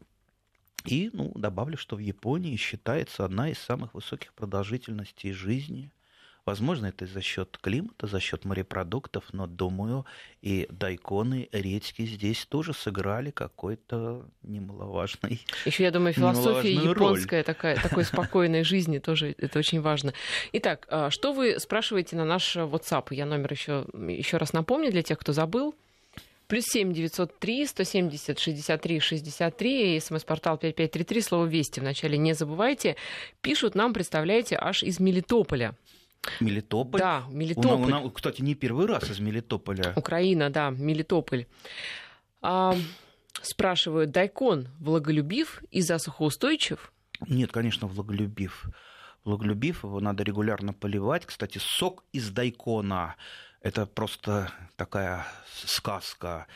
И 0.84 1.08
ну, 1.14 1.32
добавлю, 1.34 1.78
что 1.78 1.96
в 1.96 2.00
Японии 2.00 2.56
считается 2.56 3.24
одна 3.24 3.48
из 3.48 3.58
самых 3.58 3.94
высоких 3.94 4.34
продолжительностей 4.34 5.32
жизни– 5.32 5.90
Возможно, 6.46 6.86
это 6.86 7.06
за 7.06 7.22
счет 7.22 7.56
климата, 7.58 8.06
за 8.06 8.20
счет 8.20 8.44
морепродуктов, 8.44 9.24
но 9.32 9.46
думаю, 9.46 10.04
и 10.42 10.66
дайконы, 10.68 11.48
редьки 11.52 12.04
здесь 12.04 12.44
тоже 12.44 12.74
сыграли 12.74 13.30
какой-то 13.30 14.26
немаловажный. 14.42 15.40
Еще, 15.64 15.84
я 15.84 15.90
думаю, 15.90 16.12
философия 16.12 16.72
японская 16.74 17.40
роль. 17.40 17.44
такая, 17.44 17.76
такой 17.76 18.04
спокойной 18.04 18.62
жизни 18.64 18.98
тоже 18.98 19.34
это 19.38 19.58
очень 19.58 19.80
важно. 19.80 20.12
Итак, 20.52 20.86
а, 20.90 21.08
что 21.10 21.32
вы 21.32 21.58
спрашиваете 21.58 22.16
на 22.16 22.26
наш 22.26 22.56
WhatsApp? 22.56 23.06
Я 23.10 23.24
номер 23.24 23.50
еще, 23.50 23.86
еще 23.94 24.36
раз 24.36 24.52
напомню 24.52 24.90
для 24.90 25.02
тех, 25.02 25.18
кто 25.18 25.32
забыл. 25.32 25.74
Плюс 26.46 26.64
семь 26.66 26.92
девятьсот 26.92 27.38
три 27.38 27.64
сто 27.66 27.84
семьдесят 27.84 28.38
шестьдесят 28.38 28.82
три 28.82 29.00
шестьдесят 29.00 29.56
три 29.56 29.98
смс-портал 29.98 30.58
пять 30.58 30.76
пять 30.76 30.90
три 30.90 31.02
три 31.02 31.22
слово 31.22 31.46
«Вести» 31.46 31.80
вначале 31.80 32.18
не 32.18 32.34
забывайте. 32.34 32.96
Пишут 33.40 33.74
нам, 33.74 33.94
представляете, 33.94 34.58
аж 34.60 34.82
из 34.82 35.00
Мелитополя. 35.00 35.74
Мелитополь. 36.40 37.00
Да, 37.00 37.24
Мелитополь. 37.28 37.82
У 37.82 37.86
нас, 37.86 38.12
кстати, 38.14 38.42
не 38.42 38.54
первый 38.54 38.86
раз 38.86 39.10
из 39.10 39.20
Мелитополя. 39.20 39.92
Украина, 39.96 40.50
да, 40.50 40.70
Мелитополь. 40.70 41.46
А, 42.42 42.74
спрашивают, 43.42 44.10
дайкон 44.10 44.68
влаголюбив 44.80 45.62
и 45.70 45.80
засухоустойчив? 45.80 46.92
Нет, 47.28 47.52
конечно, 47.52 47.86
влаголюбив. 47.86 48.66
Влаголюбив, 49.24 49.84
его 49.84 50.00
надо 50.00 50.22
регулярно 50.22 50.72
поливать. 50.72 51.24
Кстати, 51.26 51.58
сок 51.58 52.04
из 52.12 52.30
дайкона– 52.30 53.16
это 53.62 53.86
просто 53.86 54.52
такая 54.76 55.26
сказка. 55.64 56.46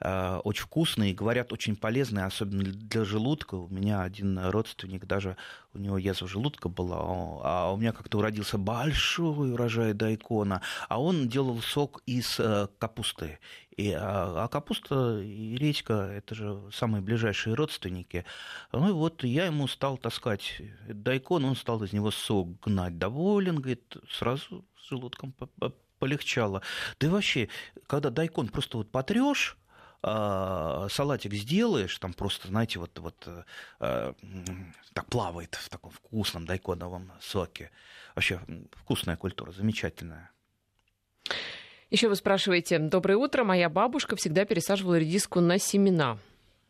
Э, 0.00 0.40
очень 0.44 0.64
вкусные, 0.64 1.14
говорят, 1.14 1.52
очень 1.52 1.76
полезные, 1.76 2.24
особенно 2.24 2.64
для 2.64 3.04
желудка. 3.04 3.54
У 3.54 3.68
меня 3.68 4.02
один 4.02 4.38
родственник, 4.38 5.06
даже 5.06 5.36
у 5.72 5.78
него 5.78 5.98
язва 5.98 6.28
желудка 6.28 6.68
была, 6.68 6.98
а 6.98 7.72
у 7.72 7.76
меня 7.76 7.92
как-то 7.92 8.18
уродился 8.18 8.58
большой 8.58 9.52
урожай 9.52 9.92
дайкона, 9.92 10.62
а 10.88 11.00
он 11.00 11.28
делал 11.28 11.60
сок 11.60 12.02
из 12.06 12.38
э, 12.38 12.68
капусты. 12.78 13.38
И, 13.76 13.92
а, 13.92 14.44
а 14.44 14.48
капуста 14.48 15.20
и 15.20 15.56
редька– 15.56 15.94
это 16.16 16.34
же 16.34 16.62
самые 16.72 17.02
ближайшие 17.02 17.54
родственники. 17.54 18.24
Ну 18.72 18.88
и 18.88 18.92
вот 18.92 19.24
я 19.24 19.46
ему 19.46 19.66
стал 19.66 19.98
таскать 19.98 20.60
дайкон, 20.88 21.44
он 21.44 21.56
стал 21.56 21.82
из 21.82 21.92
него 21.92 22.10
сок 22.10 22.60
гнать. 22.60 22.98
Доволен, 22.98 23.56
говорит, 23.56 23.96
сразу 24.08 24.64
с 24.78 24.88
желудком 24.88 25.34
полегчало. 25.98 26.62
Да 27.00 27.06
и 27.06 27.10
вообще, 27.10 27.48
когда 27.86 28.10
дайкон 28.10 28.48
просто 28.48 28.76
вот 28.76 28.90
потрешь, 28.90 29.56
салатик 30.04 31.32
сделаешь, 31.32 31.98
там 31.98 32.12
просто, 32.12 32.48
знаете, 32.48 32.78
вот, 32.78 32.98
вот 32.98 33.28
э, 33.80 34.12
так 34.92 35.06
плавает 35.06 35.54
в 35.54 35.68
таком 35.68 35.90
вкусном 35.92 36.46
дайконовом 36.46 37.12
соке. 37.20 37.70
Вообще 38.14 38.40
вкусная 38.72 39.16
культура, 39.16 39.52
замечательная. 39.52 40.30
Еще 41.90 42.08
вы 42.08 42.16
спрашиваете, 42.16 42.78
доброе 42.78 43.16
утро, 43.16 43.44
моя 43.44 43.68
бабушка 43.68 44.16
всегда 44.16 44.44
пересаживала 44.44 44.98
редиску 44.98 45.40
на 45.40 45.58
семена. 45.58 46.18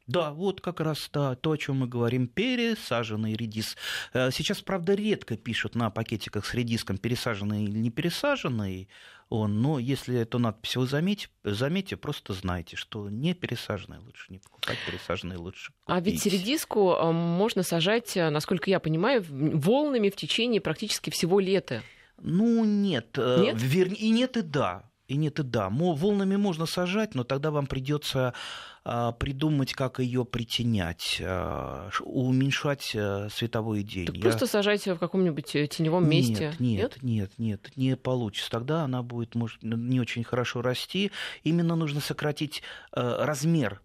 Да, 0.07 0.33
вот 0.33 0.61
как 0.61 0.81
раз 0.81 1.09
да, 1.13 1.35
то, 1.35 1.53
о 1.53 1.57
чем 1.57 1.79
мы 1.79 1.87
говорим, 1.87 2.29
пересаженный 2.29 3.35
редис. 3.35 3.77
Э, 4.13 4.31
сейчас, 4.31 4.61
правда, 4.61 4.95
редко 4.95 5.37
пишут 5.37 5.75
на 5.75 5.91
пакетиках 5.91 6.45
с 6.45 6.53
редиском 6.53 6.99
пересаженный 6.99 7.65
или 7.65 7.79
не 7.79 7.91
пересаженный 7.91 8.89
он, 9.31 9.63
но 9.63 9.79
если 9.79 10.19
эту 10.19 10.39
надпись 10.39 10.77
вы 10.77 10.87
заметите, 10.87 11.31
заметите, 11.43 11.97
просто 11.97 12.35
знайте, 12.35 12.77
что 12.77 13.09
не 13.09 13.35
пересаженный 13.35 13.99
лучше 13.99 14.27
не 14.29 14.39
покупать, 14.39 14.79
пересаженный 14.87 15.37
лучше 15.37 15.73
купить. 15.73 15.85
А 15.87 16.01
ведь 16.01 16.27
редиску 16.27 16.93
э, 16.93 17.11
можно 17.13 17.63
сажать, 17.63 18.17
э, 18.17 18.29
насколько 18.29 18.69
я 18.69 18.81
понимаю, 18.81 19.25
волнами 19.27 20.11
в 20.11 20.17
течение 20.17 20.61
практически 20.61 21.11
всего 21.11 21.41
лета. 21.41 21.83
Ну, 22.21 22.65
нет. 22.65 23.17
нет? 23.17 23.57
Вернее, 23.59 23.97
и 23.97 24.11
нет, 24.11 24.37
и 24.37 24.43
да. 24.43 24.85
И 25.09 25.17
нет, 25.17 25.39
и 25.39 25.43
да. 25.43 25.69
Волнами 25.71 26.37
можно 26.37 26.67
сажать, 26.67 27.15
но 27.15 27.25
тогда 27.25 27.51
вам 27.51 27.67
придется 27.67 28.35
придумать, 28.85 29.73
как 29.73 29.99
ее 29.99 30.25
притенять, 30.27 31.21
а, 31.25 31.89
уменьшать 32.01 32.93
а, 32.95 33.29
световой 33.31 33.83
день. 33.83 34.07
Так 34.07 34.17
Я... 34.17 34.23
Просто 34.23 34.47
сажать 34.47 34.87
в 34.87 34.99
каком-нибудь 34.99 35.57
э, 35.57 35.67
теневом 35.67 36.09
месте. 36.09 36.53
Нет, 36.59 37.01
нет, 37.01 37.03
нет, 37.03 37.31
нет, 37.39 37.77
не 37.77 37.97
получится. 37.97 38.51
Тогда 38.51 38.83
она 38.83 39.03
будет 39.03 39.35
может, 39.35 39.63
не 39.63 40.01
очень 40.01 40.23
хорошо 40.23 40.61
расти. 40.61 41.11
Именно 41.45 41.77
нужно 41.77 42.01
сократить 42.01 42.63
размер 42.93 43.81
а, 43.83 43.84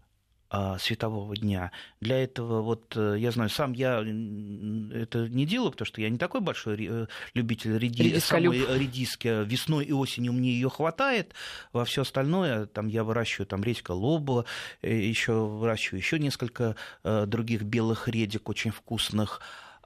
светового 0.79 1.35
дня. 1.35 1.71
Для 2.01 2.23
этого, 2.23 2.61
вот 2.61 2.93
э, 2.95 3.15
я 3.19 3.31
знаю, 3.31 3.49
сам 3.49 3.73
я 3.73 3.99
это 3.99 5.27
не 5.29 5.45
делаю, 5.45 5.71
потому 5.71 5.85
что 5.85 6.01
я 6.01 6.09
не 6.09 6.17
такой 6.17 6.41
большой 6.41 6.87
э, 6.89 7.07
любитель 7.33 7.77
реди... 7.77 8.19
самой 8.19 8.65
редиски. 8.77 9.45
Весной 9.45 9.85
и 9.85 9.91
осенью 9.91 10.33
мне 10.33 10.51
ее 10.51 10.69
хватает. 10.69 11.33
Во 11.71 11.85
все 11.85 12.01
остальное 12.01 12.65
там 12.65 12.87
я 12.87 13.03
выращиваю 13.03 13.45
там 13.45 13.63
редька 13.63 13.91
лоба, 13.91 14.45
э, 14.81 14.91
еще 14.95 15.33
выращиваю 15.33 15.99
еще 15.99 16.17
несколько 16.19 16.75
других 17.03 17.63
белых 17.63 18.07
редик 18.07 18.49
очень 18.49 18.71
вкусных. 18.71 19.41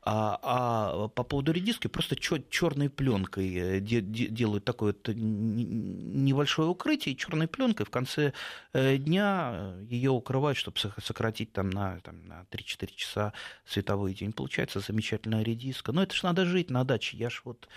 А, 0.06 0.38
а 0.44 1.08
по 1.08 1.24
поводу 1.24 1.54
редиски 1.54 1.88
просто 1.88 2.18
черной 2.18 2.90
пленкой 2.90 3.56
э, 3.56 3.80
де, 3.80 4.02
де, 4.02 4.28
делают 4.28 4.66
такое 4.66 4.92
вот 4.92 5.08
небольшое 5.16 6.68
укрытие, 6.68 7.16
и 7.16 7.18
черной 7.18 7.48
пленкой 7.48 7.86
в 7.86 7.90
конце 7.90 8.34
э, 8.74 8.98
дня 8.98 9.76
ее 9.90 10.12
укрывают, 10.12 10.58
чтобы 10.58 10.78
сократить 11.02 11.54
там 11.54 11.70
на, 11.70 12.02
там, 12.02 12.26
на 12.28 12.46
3-4 12.52 12.94
часа 12.94 13.34
световой 13.66 14.14
день. 14.14 14.34
Получается 14.34 14.82
замечательная 14.82 15.42
редиска. 15.42 15.94
Но 15.94 16.04
это 16.04 16.14
же 16.14 16.26
надо 16.26 16.46
жить 16.46 16.70
на 16.70 16.84
даче. 16.84 17.16
Я 17.16 17.30
ж 17.30 17.42
вот 17.46 17.70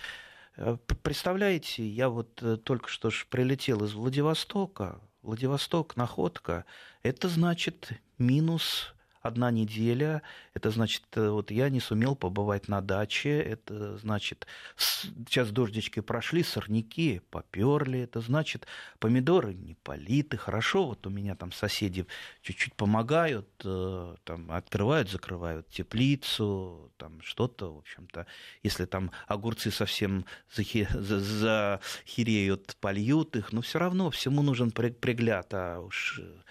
э, 0.56 0.78
Представляете, 1.04 1.86
я 1.86 2.08
вот 2.08 2.42
только 2.64 2.88
что 2.88 3.10
ж 3.10 3.26
прилетел 3.30 3.84
из 3.84 3.92
Владивостока. 3.92 5.00
Владивосток, 5.22 5.96
находка. 5.96 6.64
Это 7.02 7.28
значит 7.28 7.90
минус 8.18 8.95
одна 9.26 9.50
неделя, 9.50 10.22
это 10.54 10.70
значит, 10.70 11.02
э, 11.14 11.28
вот 11.28 11.50
я 11.50 11.68
не 11.68 11.80
сумел 11.80 12.16
побывать 12.16 12.68
на 12.68 12.80
даче, 12.80 13.40
это 13.40 13.98
значит, 13.98 14.46
сейчас 14.76 15.50
дождички 15.50 16.00
прошли, 16.00 16.42
сорняки 16.42 17.20
поперли, 17.30 18.00
это 18.00 18.20
значит, 18.20 18.66
помидоры 18.98 19.54
не 19.54 19.74
политы, 19.74 20.36
хорошо, 20.36 20.86
вот 20.86 21.06
у 21.06 21.10
меня 21.10 21.34
там 21.34 21.52
соседи 21.52 22.06
чуть-чуть 22.42 22.74
помогают, 22.74 23.48
э, 23.64 24.14
там 24.24 24.50
открывают, 24.50 25.10
закрывают 25.10 25.68
теплицу, 25.68 26.92
там 26.96 27.20
что-то, 27.22 27.74
в 27.74 27.78
общем-то, 27.78 28.26
если 28.62 28.86
там 28.86 29.10
огурцы 29.26 29.70
совсем 29.70 30.24
захереют, 30.50 32.76
польют 32.80 33.36
их, 33.36 33.52
но 33.52 33.60
все 33.60 33.78
равно 33.78 34.10
всему 34.10 34.42
нужен 34.42 34.70
пригляд, 34.70 35.52
а 35.52 35.80
уж 35.80 36.20
э, 36.22 36.42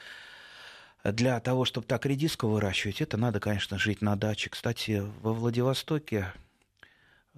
для 1.12 1.40
того, 1.40 1.66
чтобы 1.66 1.86
так 1.86 2.06
редиску 2.06 2.48
выращивать, 2.48 3.02
это 3.02 3.18
надо, 3.18 3.40
конечно, 3.40 3.78
жить 3.78 4.02
на 4.02 4.16
даче. 4.16 4.50
Кстати, 4.50 5.04
во 5.22 5.34
Владивостоке 5.34 6.34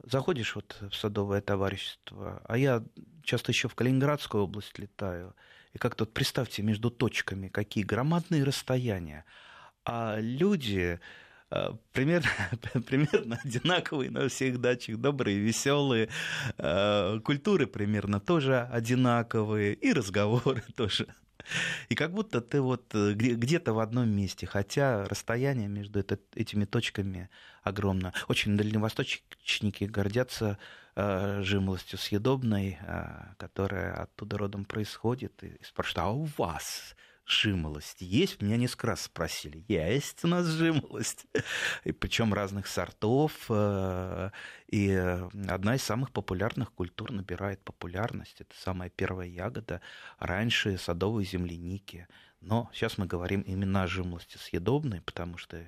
заходишь 0.03 0.55
вот 0.55 0.77
в 0.89 0.95
садовое 0.95 1.41
товарищество, 1.41 2.41
а 2.45 2.57
я 2.57 2.83
часто 3.23 3.51
еще 3.51 3.67
в 3.67 3.75
Калининградскую 3.75 4.43
область 4.43 4.77
летаю, 4.79 5.35
и 5.73 5.77
как 5.77 5.95
тут 5.95 6.13
представьте 6.13 6.63
между 6.63 6.89
точками, 6.89 7.49
какие 7.49 7.83
громадные 7.83 8.43
расстояния. 8.43 9.25
А 9.85 10.17
люди 10.19 10.99
э, 11.51 11.69
примерно, 11.91 12.29
примерно 12.87 13.39
одинаковые 13.43 14.11
на 14.11 14.29
всех 14.29 14.61
дачах, 14.61 14.97
добрые, 14.97 15.39
веселые, 15.39 16.09
э, 16.57 17.19
культуры 17.23 17.67
примерно 17.67 18.19
тоже 18.19 18.61
одинаковые, 18.61 19.73
и 19.73 19.91
разговоры 19.91 20.63
тоже 20.75 21.07
и 21.89 21.95
как 21.95 22.13
будто 22.13 22.41
ты 22.41 22.61
вот 22.61 22.93
э, 22.93 23.13
где-то 23.13 23.73
в 23.73 23.79
одном 23.79 24.09
месте, 24.09 24.45
хотя 24.47 25.05
расстояние 25.05 25.67
между 25.67 25.99
это, 25.99 26.19
этими 26.35 26.65
точками 26.65 27.29
огромно. 27.63 28.13
Очень 28.27 28.57
дальневосточники 28.57 29.85
гордятся 29.85 30.57
э, 30.95 31.41
жимолостью 31.41 31.99
съедобной, 31.99 32.77
э, 32.81 33.33
которая 33.37 33.93
оттуда 33.93 34.37
родом 34.37 34.65
происходит, 34.65 35.43
и 35.43 35.57
спрашивают, 35.63 35.97
а 35.99 36.11
у 36.11 36.23
вас 36.37 36.95
жимолость 37.27 38.01
есть? 38.01 38.41
Меня 38.41 38.57
несколько 38.57 38.87
раз 38.87 39.01
спросили. 39.01 39.63
Есть 39.67 40.23
у 40.23 40.27
нас 40.27 40.45
жимолость. 40.45 41.25
И 41.83 41.91
причем 41.91 42.33
разных 42.33 42.67
сортов. 42.67 43.33
Э, 43.49 44.31
и 44.67 44.91
одна 45.47 45.75
из 45.75 45.83
самых 45.83 46.11
популярных 46.11 46.71
культур 46.73 47.11
набирает 47.11 47.63
популярность. 47.63 48.41
Это 48.41 48.55
самая 48.57 48.89
первая 48.89 49.27
ягода. 49.27 49.81
Раньше 50.19 50.77
садовые 50.77 51.25
земляники– 51.25 52.07
но 52.41 52.69
сейчас 52.73 52.97
мы 52.97 53.05
говорим 53.05 53.41
именно 53.41 53.83
о 53.83 53.87
жимолости 53.87 54.37
съедобной, 54.37 55.01
потому 55.01 55.37
что 55.37 55.67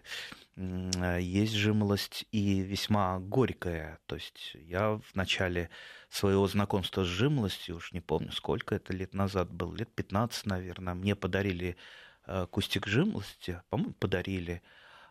есть 0.55 1.53
жимолость 1.53 2.25
и 2.31 2.59
весьма 2.59 3.19
горькая. 3.19 3.99
То 4.05 4.15
есть 4.15 4.55
я 4.55 4.91
в 4.97 5.15
начале 5.15 5.69
своего 6.09 6.47
знакомства 6.47 7.03
с 7.03 7.07
жимолостью, 7.07 7.77
уж 7.77 7.91
не 7.91 8.01
помню, 8.01 8.31
сколько 8.31 8.75
это 8.75 8.93
лет 8.93 9.13
назад 9.13 9.51
был, 9.51 9.73
лет 9.73 9.89
15, 9.93 10.45
наверное, 10.45 10.93
мне 10.93 11.15
подарили 11.15 11.75
э, 12.25 12.47
кустик 12.49 12.87
жимолости, 12.87 13.61
по-моему, 13.69 13.93
подарили, 13.93 14.61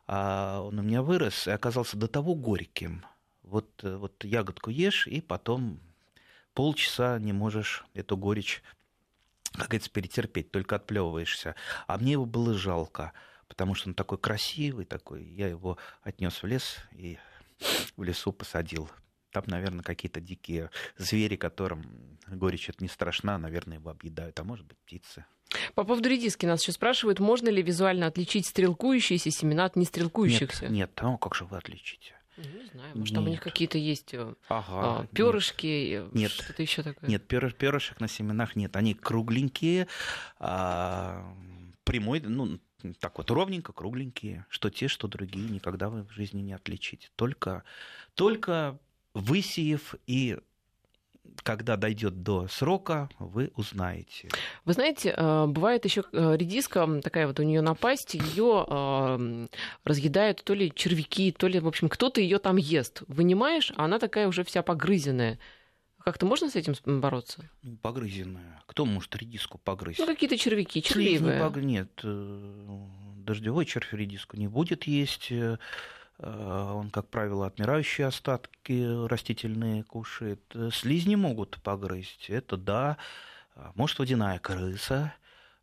а 0.06 0.60
он 0.62 0.78
у 0.78 0.82
меня 0.82 1.02
вырос 1.02 1.46
и 1.46 1.50
оказался 1.50 1.96
до 1.96 2.08
того 2.08 2.34
горьким. 2.34 3.04
Вот, 3.42 3.68
э, 3.84 3.96
вот 3.96 4.24
ягодку 4.24 4.70
ешь, 4.70 5.06
и 5.06 5.20
потом 5.20 5.80
полчаса 6.54 7.18
не 7.18 7.32
можешь 7.32 7.84
эту 7.94 8.16
горечь 8.16 8.62
как 9.52 9.68
говорится, 9.68 9.90
перетерпеть, 9.90 10.50
только 10.50 10.76
отплевываешься. 10.76 11.54
А 11.86 11.98
мне 11.98 12.12
его 12.12 12.26
было 12.26 12.54
жалко, 12.54 13.12
потому 13.48 13.74
что 13.74 13.88
он 13.88 13.94
такой 13.94 14.18
красивый, 14.18 14.84
такой. 14.84 15.24
Я 15.24 15.48
его 15.48 15.78
отнес 16.02 16.42
в 16.42 16.46
лес 16.46 16.76
и 16.92 17.18
в 17.96 18.02
лесу 18.02 18.32
посадил. 18.32 18.90
Там, 19.30 19.44
наверное, 19.46 19.82
какие-то 19.82 20.20
дикие 20.20 20.70
звери, 20.96 21.36
которым 21.36 22.18
горечь 22.26 22.68
это 22.68 22.82
не 22.82 22.88
страшна, 22.88 23.38
наверное, 23.38 23.78
его 23.78 23.90
объедают, 23.90 24.38
а 24.40 24.44
может 24.44 24.66
быть, 24.66 24.78
птицы. 24.78 25.24
По 25.74 25.84
поводу 25.84 26.08
редиски 26.08 26.46
нас 26.46 26.62
еще 26.62 26.72
спрашивают, 26.72 27.20
можно 27.20 27.48
ли 27.48 27.62
визуально 27.62 28.06
отличить 28.06 28.46
стрелкующиеся 28.46 29.30
семена 29.30 29.64
от 29.66 29.76
нестрелкующихся? 29.76 30.64
Нет, 30.64 30.72
нет, 30.72 30.90
а 30.96 31.16
как 31.18 31.34
же 31.34 31.44
вы 31.44 31.56
отличите? 31.56 32.17
Ну, 32.38 32.60
не 32.62 32.66
знаю, 32.66 32.98
может, 32.98 33.14
там 33.14 33.24
у 33.24 33.28
них 33.28 33.40
какие-то 33.40 33.78
есть 33.78 34.14
э, 34.14 34.34
ага, 34.48 35.00
а, 35.00 35.06
перышки, 35.12 36.02
э, 36.02 36.08
нет, 36.12 36.30
что-то 36.30 36.62
еще 36.62 36.82
такое. 36.82 37.10
Нет, 37.10 37.26
перышек 37.26 38.00
на 38.00 38.06
семенах 38.06 38.54
нет. 38.54 38.76
Они 38.76 38.94
кругленькие, 38.94 39.88
а, 40.38 41.34
прямой, 41.82 42.20
ну, 42.20 42.60
так 43.00 43.18
вот 43.18 43.30
ровненько, 43.30 43.72
кругленькие. 43.72 44.46
Что 44.48 44.70
те, 44.70 44.86
что 44.86 45.08
другие, 45.08 45.48
никогда 45.48 45.88
вы 45.88 46.04
в 46.04 46.12
жизни 46.12 46.40
не 46.40 46.52
отличите. 46.52 47.08
Только, 47.16 47.64
только 48.14 48.78
высеяв 49.14 49.96
и 50.06 50.38
когда 51.42 51.76
дойдет 51.76 52.22
до 52.22 52.46
срока, 52.48 53.08
вы 53.18 53.50
узнаете. 53.56 54.28
Вы 54.64 54.72
знаете, 54.72 55.14
э, 55.16 55.46
бывает 55.46 55.84
еще 55.84 56.04
э, 56.12 56.36
редиска, 56.36 57.00
такая 57.02 57.26
вот 57.26 57.40
у 57.40 57.42
нее 57.42 57.60
напасть, 57.60 58.14
ее 58.14 58.66
э, 58.68 59.46
разъедают 59.84 60.42
то 60.44 60.54
ли 60.54 60.72
червяки, 60.74 61.32
то 61.32 61.46
ли, 61.46 61.60
в 61.60 61.66
общем, 61.66 61.88
кто-то 61.88 62.20
ее 62.20 62.38
там 62.38 62.56
ест. 62.56 63.02
Вынимаешь, 63.08 63.72
а 63.76 63.84
она 63.84 63.98
такая 63.98 64.28
уже 64.28 64.44
вся 64.44 64.62
погрызенная. 64.62 65.38
Как-то 66.04 66.26
можно 66.26 66.48
с 66.48 66.56
этим 66.56 66.74
бороться? 67.00 67.44
Погрызенная. 67.82 68.62
Кто 68.66 68.84
может 68.86 69.14
редиску 69.16 69.58
погрызть? 69.58 69.98
Ну, 69.98 70.06
какие-то 70.06 70.38
червяки, 70.38 70.82
червивые. 70.82 71.42
Пог... 71.42 71.56
Нет, 71.56 71.90
дождевой 72.02 73.66
червь 73.66 73.92
редиску 73.92 74.36
не 74.36 74.48
будет 74.48 74.84
есть. 74.84 75.32
Э, 76.18 76.72
он, 76.74 76.90
как 76.90 77.08
правило, 77.08 77.46
отмирающие 77.46 78.06
остатки 78.06 79.06
растительные 79.06 79.82
кушает. 79.84 80.40
Слизни 80.72 81.14
могут 81.14 81.60
погрызть, 81.62 82.30
это 82.30 82.56
да. 82.56 82.96
А 83.54 83.72
может, 83.74 83.98
водяная 83.98 84.38
крыса 84.38 85.14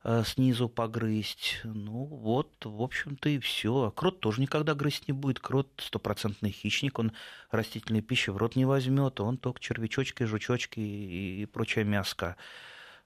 э, 0.03 0.23
снизу 0.25 0.69
погрызть. 0.69 1.61
Ну 1.63 2.05
вот, 2.05 2.51
в 2.63 2.81
общем-то 2.81 3.29
и 3.29 3.39
все. 3.39 3.91
Крот 3.95 4.19
тоже 4.19 4.41
никогда 4.41 4.73
грызть 4.73 5.07
не 5.07 5.13
будет. 5.13 5.39
Крот 5.39 5.69
стопроцентный 5.77 6.51
хищник, 6.51 6.99
он 6.99 7.11
растительной 7.51 8.01
пищи 8.01 8.29
в 8.29 8.37
рот 8.37 8.55
не 8.55 8.65
возьмет, 8.65 9.19
он 9.19 9.37
только 9.37 9.59
червячочки, 9.59 10.23
жучочки 10.23 10.79
и 10.79 11.45
прочее 11.45 11.85
мяско. 11.85 12.37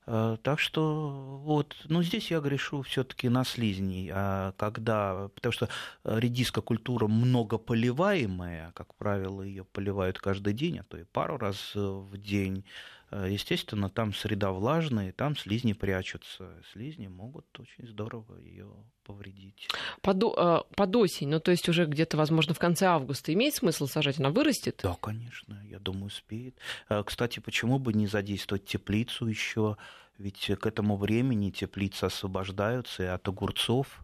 Э, 0.06 0.38
так 0.42 0.60
что 0.60 1.40
вот, 1.44 1.76
ну 1.86 2.02
здесь 2.04 2.32
я 2.32 2.40
грешу 2.40 2.82
все-таки 2.82 3.30
на 3.30 3.44
слизней, 3.44 4.10
а 4.14 4.54
когда, 4.58 5.30
потому 5.36 5.52
что 5.52 5.70
редиска 6.04 6.62
культура 6.62 7.08
многополиваемая, 7.08 8.72
как 8.74 8.96
правило, 8.96 9.42
ее 9.42 9.66
поливают 9.66 10.20
каждый 10.20 10.54
день, 10.54 10.80
а 10.80 10.84
то 10.84 10.98
и 10.98 11.04
пару 11.04 11.38
раз 11.38 11.74
в 11.76 12.18
день. 12.18 12.66
Э, 13.12 13.28
естественно, 13.30 13.90
там 13.90 14.14
среда 14.14 14.52
влажная, 14.52 15.12
там 15.12 15.36
слизни 15.36 15.74
прячутся. 15.74 16.50
Слизни 16.72 17.08
могут 17.08 17.46
очень 17.60 17.88
здорово 17.88 18.38
ее 18.38 18.70
повредить. 19.04 19.68
Под, 20.02 20.24
э, 20.24 20.60
под 20.76 20.96
осень, 20.96 21.30
ну 21.30 21.40
то 21.40 21.52
есть 21.52 21.68
уже 21.70 21.86
где-то, 21.86 22.18
возможно, 22.18 22.54
в 22.54 22.60
конце 22.60 22.86
августа 22.86 23.34
имеет 23.34 23.56
смысл 23.56 23.88
сажать? 23.88 24.20
Она 24.20 24.30
вырастет? 24.30 24.80
Да, 24.84 24.96
конечно, 25.02 25.62
я 25.66 25.80
думаю, 25.80 26.06
успеет. 26.06 26.58
Кстати, 27.06 27.40
почему 27.40 27.80
бы 27.80 27.94
не 27.94 28.08
задействовать 28.08 28.66
теплицу 28.66 29.28
еще? 29.28 29.78
Ведь 30.20 30.52
к 30.60 30.66
этому 30.66 30.98
времени 30.98 31.50
теплицы 31.50 32.04
освобождаются 32.04 33.04
и 33.04 33.06
от 33.06 33.26
огурцов, 33.30 34.02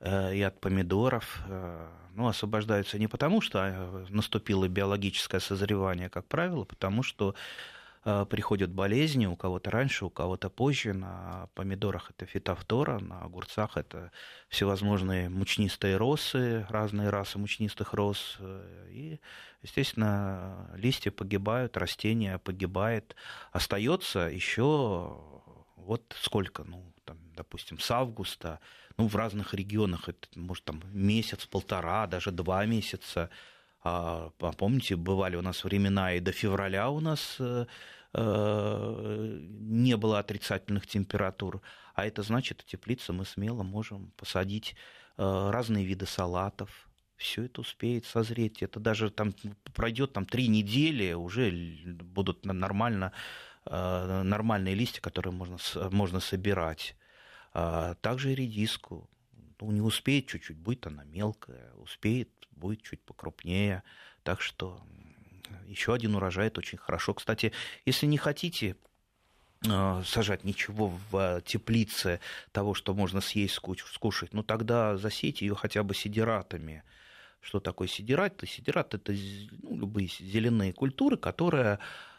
э, 0.00 0.34
и 0.34 0.40
от 0.40 0.58
помидоров. 0.60 1.42
Э, 1.46 1.88
ну, 2.14 2.26
освобождаются 2.26 2.98
не 2.98 3.06
потому, 3.06 3.42
что 3.42 3.58
э, 3.58 4.06
наступило 4.08 4.66
биологическое 4.66 5.40
созревание, 5.40 6.08
как 6.08 6.26
правило, 6.26 6.64
потому 6.64 7.02
что 7.02 7.34
приходят 8.02 8.70
болезни, 8.70 9.26
у 9.26 9.36
кого-то 9.36 9.70
раньше, 9.70 10.04
у 10.04 10.10
кого-то 10.10 10.50
позже. 10.50 10.92
На 10.92 11.48
помидорах 11.54 12.10
это 12.10 12.26
фитофтора, 12.26 12.98
на 12.98 13.20
огурцах 13.20 13.76
это 13.76 14.10
всевозможные 14.48 15.28
мучнистые 15.28 15.96
росы, 15.96 16.66
разные 16.68 17.10
расы 17.10 17.38
мучнистых 17.38 17.94
роз. 17.94 18.38
И, 18.88 19.20
естественно, 19.62 20.70
листья 20.74 21.10
погибают, 21.10 21.76
растения 21.76 22.38
погибает. 22.38 23.14
Остается 23.52 24.20
еще 24.20 25.20
вот 25.76 26.14
сколько, 26.18 26.64
ну, 26.64 26.92
там, 27.04 27.18
допустим, 27.34 27.78
с 27.78 27.90
августа, 27.90 28.60
ну, 28.96 29.08
в 29.08 29.16
разных 29.16 29.54
регионах 29.54 30.08
это, 30.08 30.28
может, 30.34 30.64
там, 30.64 30.82
месяц, 30.92 31.46
полтора, 31.46 32.06
даже 32.06 32.30
два 32.30 32.64
месяца 32.66 33.30
А, 33.84 34.30
а 34.40 34.52
помните, 34.52 34.96
бывали 34.96 35.36
у 35.36 35.42
нас 35.42 35.64
времена 35.64 36.14
и 36.14 36.20
до 36.20 36.32
февраля 36.32 36.88
у 36.90 37.00
нас 37.00 37.36
э, 37.40 37.66
э, 38.14 39.38
не 39.50 39.96
было 39.96 40.20
отрицательных 40.20 40.86
температур. 40.86 41.60
А 41.94 42.06
это 42.06 42.22
значит, 42.22 42.60
в 42.60 42.64
теплице 42.64 43.12
мы 43.12 43.24
смело 43.24 43.64
можем 43.64 44.12
посадить 44.16 44.76
э, 45.18 45.50
разные 45.50 45.84
виды 45.84 46.06
салатов, 46.06 46.88
все 47.16 47.44
это 47.44 47.60
успеет 47.60 48.06
созреть. 48.06 48.62
Это 48.62 48.78
даже 48.80 49.10
там 49.10 49.34
пройдет 49.74 50.12
там 50.12 50.26
три 50.26 50.48
недели, 50.48 51.12
уже 51.12 51.52
будут 51.86 52.44
нормально, 52.44 53.12
нормальные 53.64 54.74
листья, 54.74 55.00
которые 55.00 55.32
можно, 55.32 55.56
можно 55.92 56.18
собирать. 56.18 56.96
А 57.54 57.94
также 58.00 58.34
редиску. 58.34 59.08
Ну, 59.62 59.70
не 59.70 59.80
успеет 59.80 60.26
чуть-чуть, 60.26 60.56
будет 60.56 60.88
она 60.88 61.04
мелкая, 61.04 61.72
успеет, 61.74 62.28
будет 62.50 62.82
чуть 62.82 63.00
покрупнее. 63.00 63.84
Так 64.24 64.40
что 64.40 64.82
еще 65.66 65.94
один 65.94 66.16
урожай 66.16 66.48
это 66.48 66.58
очень 66.58 66.78
хорошо. 66.78 67.14
Кстати, 67.14 67.52
если 67.86 68.06
не 68.06 68.18
хотите 68.18 68.76
а, 69.68 70.02
сажать 70.04 70.42
ничего 70.42 70.92
в 71.10 71.42
теплице 71.42 72.18
того, 72.50 72.74
что 72.74 72.92
можно 72.92 73.20
съесть, 73.20 73.54
скушать, 73.54 74.34
ну 74.34 74.42
тогда 74.42 74.96
засейте 74.96 75.46
ее 75.46 75.54
хотя 75.54 75.84
бы 75.84 75.94
сидератами. 75.94 76.82
Что 77.40 77.60
такое 77.60 77.86
сидерат? 77.86 78.42
Сидерат 78.44 78.94
это 78.94 79.12
ну, 79.62 79.76
любые 79.76 80.08
зеленые 80.08 80.72
культуры, 80.72 81.16
которые 81.16 81.78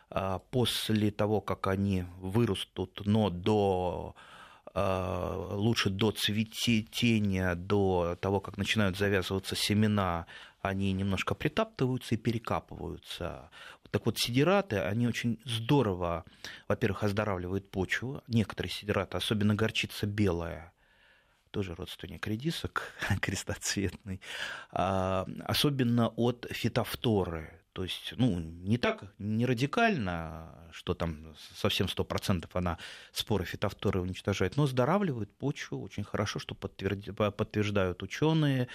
а, 0.10 0.39
после 0.39 1.12
того, 1.12 1.41
как 1.41 1.67
они 1.67 2.06
вырастут, 2.19 3.01
но 3.03 3.29
до 3.29 4.15
лучше 4.76 5.90
до 5.90 6.12
цветения, 6.12 7.56
до 7.56 8.18
того, 8.20 8.40
как 8.40 8.58
начинают 8.58 8.98
завязываться 8.98 9.56
семена, 9.56 10.26
они 10.62 10.94
немножко 10.94 11.36
притаптываются 11.36 12.16
и 12.16 12.18
перекапываются. 12.18 13.52
Так 13.92 14.08
вот, 14.08 14.18
сидираты, 14.18 14.80
они 14.80 15.08
очень 15.08 15.40
здорово, 15.46 16.26
во-первых, 16.68 17.04
оздоравливают 17.04 17.70
почву. 17.70 18.24
Некоторые 18.28 18.72
сидираты, 18.72 19.18
особенно 19.18 19.54
горчица 19.54 20.08
белая, 20.08 20.74
тоже 21.52 21.76
родственник 21.76 22.26
редисок, 22.26 22.92
крестоцветный, 23.22 24.20
а, 24.72 25.28
особенно 25.46 26.08
от 26.08 26.48
фитофторы. 26.50 27.62
То 27.74 27.84
есть, 27.84 28.14
ну, 28.18 28.40
не 28.40 28.78
так, 28.78 29.04
не 29.18 29.48
радикально, 29.48 30.70
что 30.72 30.94
там 30.94 31.36
совсем 31.56 31.88
100% 31.88 32.48
она 32.54 32.78
споры 33.12 33.46
фитофторы 33.46 34.00
уничтожает, 34.00 34.58
но 34.58 34.64
оздоравливает 34.64 35.32
почву 35.32 35.82
очень 35.82 36.04
хорошо, 36.04 36.38
что 36.38 36.54
подтверждают 36.54 38.04
ученые 38.04 38.68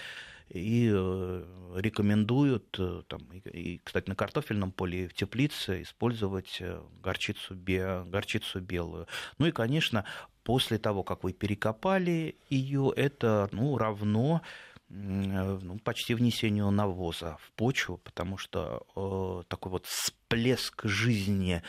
и 0.49 0.89
э, 0.91 1.43
рекомендуют, 1.75 2.75
э, 2.77 3.03
там, 3.07 3.21
и, 3.31 3.79
кстати, 3.83 4.09
на 4.09 4.15
картофельном 4.15 4.71
поле 4.71 5.07
в 5.07 5.13
теплице 5.13 5.83
использовать 5.83 6.57
э, 6.59 6.81
горчицу, 7.01 7.55
горчицу 7.55 8.59
белую. 8.59 9.07
Ну 9.37 9.45
и, 9.45 9.51
конечно, 9.51 10.05
после 10.43 10.77
того, 10.79 11.03
как 11.03 11.23
вы 11.23 11.33
перекопали 11.33 12.35
ее, 12.49 12.91
это 12.95 13.47
ну, 13.51 13.77
равно 13.77 14.41
ну, 14.89 15.79
почти 15.79 16.15
внесению 16.15 16.71
навоза 16.71 17.37
в 17.41 17.51
почву, 17.51 17.97
потому 17.97 18.37
что 18.37 18.85
э, 18.95 19.43
такой 19.47 19.71
вот 19.71 19.85
всплеск 19.85 20.85
жизни 20.85 21.61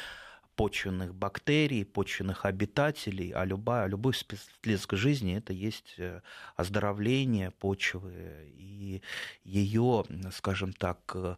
почвенных 0.57 1.15
бактерий, 1.15 1.85
почвенных 1.85 2.45
обитателей, 2.45 3.31
а 3.31 3.45
любая, 3.45 3.87
любой 3.89 4.13
всплеск 4.13 4.95
жизни 4.95 5.37
это 5.37 5.53
есть 5.53 5.95
э, 5.99 6.23
оздоровление 6.57 7.51
почвы 7.51 8.53
и 8.57 9.03
ее, 9.45 10.05
скажем 10.33 10.73
так, 10.73 11.15
э, 11.15 11.37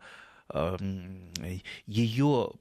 ее 1.86 2.52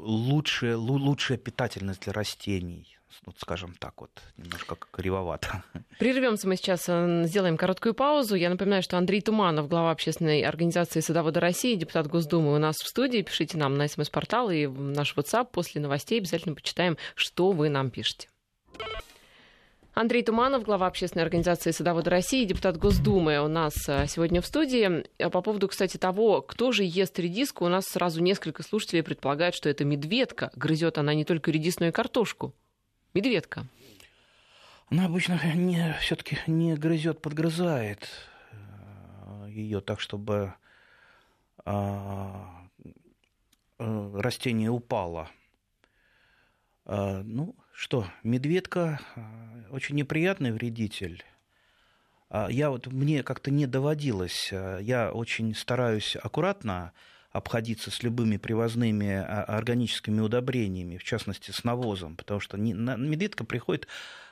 лучшая, 0.00 0.76
лучшая 0.76 1.38
питательность 1.38 2.02
для 2.02 2.12
растений, 2.12 2.99
вот 3.26 3.36
скажем 3.38 3.74
так 3.78 4.00
вот, 4.00 4.10
немножко 4.36 4.76
кривовато. 4.76 5.62
Прервемся 5.98 6.48
мы 6.48 6.56
сейчас, 6.56 6.84
э, 6.88 7.24
сделаем 7.24 7.56
короткую 7.56 7.94
паузу. 7.94 8.34
Я 8.34 8.50
напоминаю, 8.50 8.82
что 8.82 8.98
Андрей 8.98 9.20
Туманов, 9.20 9.68
глава 9.68 9.90
общественной 9.90 10.42
организации 10.42 11.00
«Садоводы 11.00 11.40
России», 11.40 11.74
депутат 11.74 12.06
Госдумы 12.06 12.54
у 12.54 12.58
нас 12.58 12.76
в 12.76 12.88
студии. 12.88 13.22
Пишите 13.22 13.58
нам 13.58 13.76
на 13.76 13.88
смс-портал 13.88 14.50
и 14.50 14.66
в 14.66 14.80
наш 14.80 15.16
WhatsApp. 15.16 15.48
После 15.52 15.80
новостей 15.80 16.18
обязательно 16.18 16.54
почитаем, 16.54 16.96
что 17.14 17.50
вы 17.52 17.68
нам 17.68 17.90
пишете. 17.90 18.28
Андрей 19.92 20.22
Туманов, 20.22 20.62
глава 20.62 20.86
общественной 20.86 21.24
организации 21.24 21.72
«Садоводы 21.72 22.10
России», 22.10 22.44
депутат 22.44 22.76
Госдумы 22.78 23.40
у 23.40 23.48
нас 23.48 23.74
э, 23.88 24.06
сегодня 24.06 24.40
в 24.40 24.46
студии. 24.46 25.04
А 25.18 25.30
по 25.30 25.42
поводу, 25.42 25.68
кстати, 25.68 25.96
того, 25.96 26.42
кто 26.42 26.70
же 26.70 26.84
ест 26.84 27.18
редиску, 27.18 27.64
у 27.64 27.68
нас 27.68 27.86
сразу 27.86 28.22
несколько 28.22 28.62
слушателей 28.62 29.02
предполагают, 29.02 29.54
что 29.54 29.68
это 29.68 29.84
медведка. 29.84 30.52
Грызет 30.54 30.96
она 30.96 31.12
не 31.12 31.24
только 31.24 31.50
редисную 31.50 31.92
картошку. 31.92 32.54
Медведка. 33.12 33.66
Она 34.88 35.06
обычно 35.06 35.40
не, 35.54 35.96
все-таки 36.00 36.38
не 36.46 36.76
грызет, 36.76 37.20
подгрызает 37.20 38.08
э, 38.52 39.46
ее 39.48 39.80
так, 39.80 39.98
чтобы 39.98 40.54
а, 41.64 42.68
э, 43.78 44.12
растение 44.14 44.70
упало. 44.70 45.28
А, 46.84 47.22
ну, 47.24 47.56
что, 47.72 48.06
медведка 48.22 49.00
очень 49.70 49.96
неприятный 49.96 50.52
вредитель. 50.52 51.24
А, 52.28 52.48
я 52.48 52.70
вот, 52.70 52.86
мне 52.86 53.24
как-то 53.24 53.50
не 53.50 53.66
доводилось. 53.66 54.52
Я 54.52 55.10
очень 55.12 55.52
стараюсь 55.56 56.14
аккуратно 56.14 56.92
обходиться 57.30 57.90
с 57.90 58.02
любыми 58.02 58.36
привозными 58.36 59.12
а, 59.12 59.44
органическими 59.44 60.20
удобрениями, 60.20 60.96
в 60.96 61.04
частности 61.04 61.50
с 61.50 61.64
навозом, 61.64 62.16
потому 62.16 62.40
что 62.40 62.56
медведка 62.56 63.44
приходит, 63.44 63.86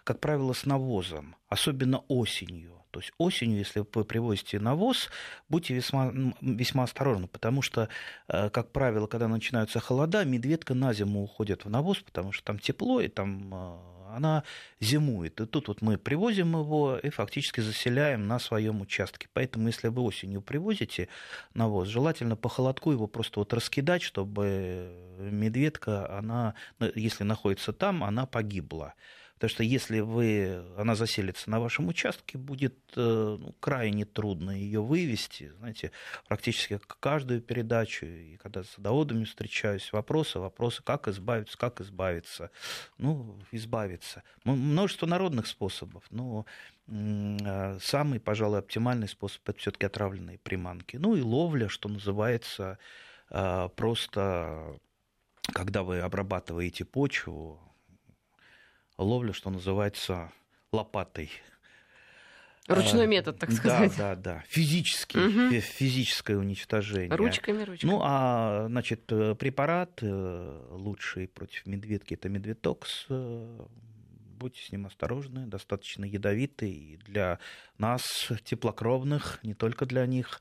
как 0.04 0.20
правило, 0.20 0.52
с 0.52 0.66
навозом, 0.66 1.36
особенно 1.48 1.98
осенью. 2.08 2.78
То 2.90 3.00
есть 3.00 3.12
осенью, 3.18 3.58
если 3.58 3.84
вы 3.94 4.04
привозите 4.04 4.58
навоз, 4.58 5.10
будьте 5.48 5.74
весьма, 5.74 6.12
весьма 6.40 6.84
осторожны, 6.84 7.28
потому 7.28 7.60
что, 7.60 7.88
э, 8.28 8.48
как 8.50 8.72
правило, 8.72 9.06
когда 9.06 9.28
начинаются 9.28 9.78
холода, 9.78 10.24
медведка 10.24 10.74
на 10.74 10.94
зиму 10.94 11.22
уходит 11.22 11.64
в 11.64 11.70
навоз, 11.70 11.98
потому 11.98 12.32
что 12.32 12.44
там 12.44 12.58
тепло, 12.58 13.00
и 13.00 13.08
там 13.08 13.52
э, 13.52 13.97
она 14.14 14.44
зимует. 14.80 15.40
И 15.40 15.46
тут 15.46 15.68
вот 15.68 15.82
мы 15.82 15.98
привозим 15.98 16.56
его 16.58 16.98
и 16.98 17.10
фактически 17.10 17.60
заселяем 17.60 18.26
на 18.26 18.38
своем 18.38 18.80
участке. 18.80 19.28
Поэтому, 19.32 19.68
если 19.68 19.88
вы 19.88 20.02
осенью 20.02 20.42
привозите 20.42 21.08
навоз, 21.54 21.88
желательно 21.88 22.36
по 22.36 22.48
холодку 22.48 22.92
его 22.92 23.06
просто 23.06 23.40
вот 23.40 23.52
раскидать, 23.52 24.02
чтобы 24.02 24.90
медведка, 25.18 26.10
она, 26.18 26.54
если 26.94 27.24
находится 27.24 27.72
там, 27.72 28.04
она 28.04 28.26
погибла. 28.26 28.94
Потому 29.38 29.50
что 29.50 29.62
если 29.62 30.00
вы, 30.00 30.64
она 30.76 30.96
заселится 30.96 31.48
на 31.48 31.60
вашем 31.60 31.86
участке, 31.86 32.36
будет 32.36 32.76
э, 32.96 33.36
ну, 33.40 33.54
крайне 33.60 34.04
трудно 34.04 34.50
ее 34.50 34.82
вывести. 34.82 35.52
Знаете, 35.58 35.92
практически 36.26 36.80
каждую 36.98 37.40
передачу, 37.40 38.04
и 38.04 38.36
когда 38.36 38.64
с 38.64 38.70
садоводами 38.70 39.22
встречаюсь, 39.22 39.92
вопросы, 39.92 40.40
вопросы, 40.40 40.82
как 40.82 41.06
избавиться, 41.06 41.56
как 41.56 41.80
избавиться. 41.80 42.50
Ну, 42.98 43.38
избавиться. 43.52 44.24
Множество 44.42 45.06
народных 45.06 45.46
способов, 45.46 46.02
но 46.10 46.44
э, 46.88 47.78
самый, 47.80 48.18
пожалуй, 48.18 48.58
оптимальный 48.58 49.08
способ 49.08 49.48
это 49.48 49.60
все-таки 49.60 49.86
отравленные 49.86 50.38
приманки. 50.38 50.96
Ну 50.96 51.14
и 51.14 51.20
ловля, 51.20 51.68
что 51.68 51.88
называется, 51.88 52.78
э, 53.30 53.68
просто 53.76 54.80
когда 55.52 55.84
вы 55.84 56.00
обрабатываете 56.00 56.84
почву, 56.84 57.60
ловля, 58.98 59.32
что 59.32 59.50
называется, 59.50 60.30
лопатой. 60.72 61.30
Ручной 62.68 63.04
а, 63.04 63.06
метод, 63.06 63.38
так 63.38 63.50
сказать. 63.50 63.96
Да, 63.96 64.14
да, 64.14 64.34
да. 64.34 64.44
Физический, 64.48 65.18
угу. 65.18 65.60
физическое 65.60 66.36
уничтожение. 66.36 67.16
Ручками, 67.16 67.62
ручками. 67.62 67.90
Ну, 67.90 68.00
а, 68.02 68.66
значит, 68.68 69.10
э, 69.10 69.34
препарат 69.36 70.00
э, 70.02 70.66
лучший 70.72 71.28
против 71.28 71.64
медведки– 71.64 72.12
это 72.14 72.28
медведокс. 72.28 73.06
Э, 73.08 73.66
будьте 74.38 74.62
с 74.62 74.70
ним 74.70 74.84
осторожны, 74.84 75.46
достаточно 75.46 76.04
ядовитый 76.04 76.70
и 76.70 76.96
для 76.98 77.38
нас, 77.78 78.30
теплокровных, 78.44 79.38
не 79.42 79.54
только 79.54 79.86
для 79.86 80.04
них. 80.04 80.38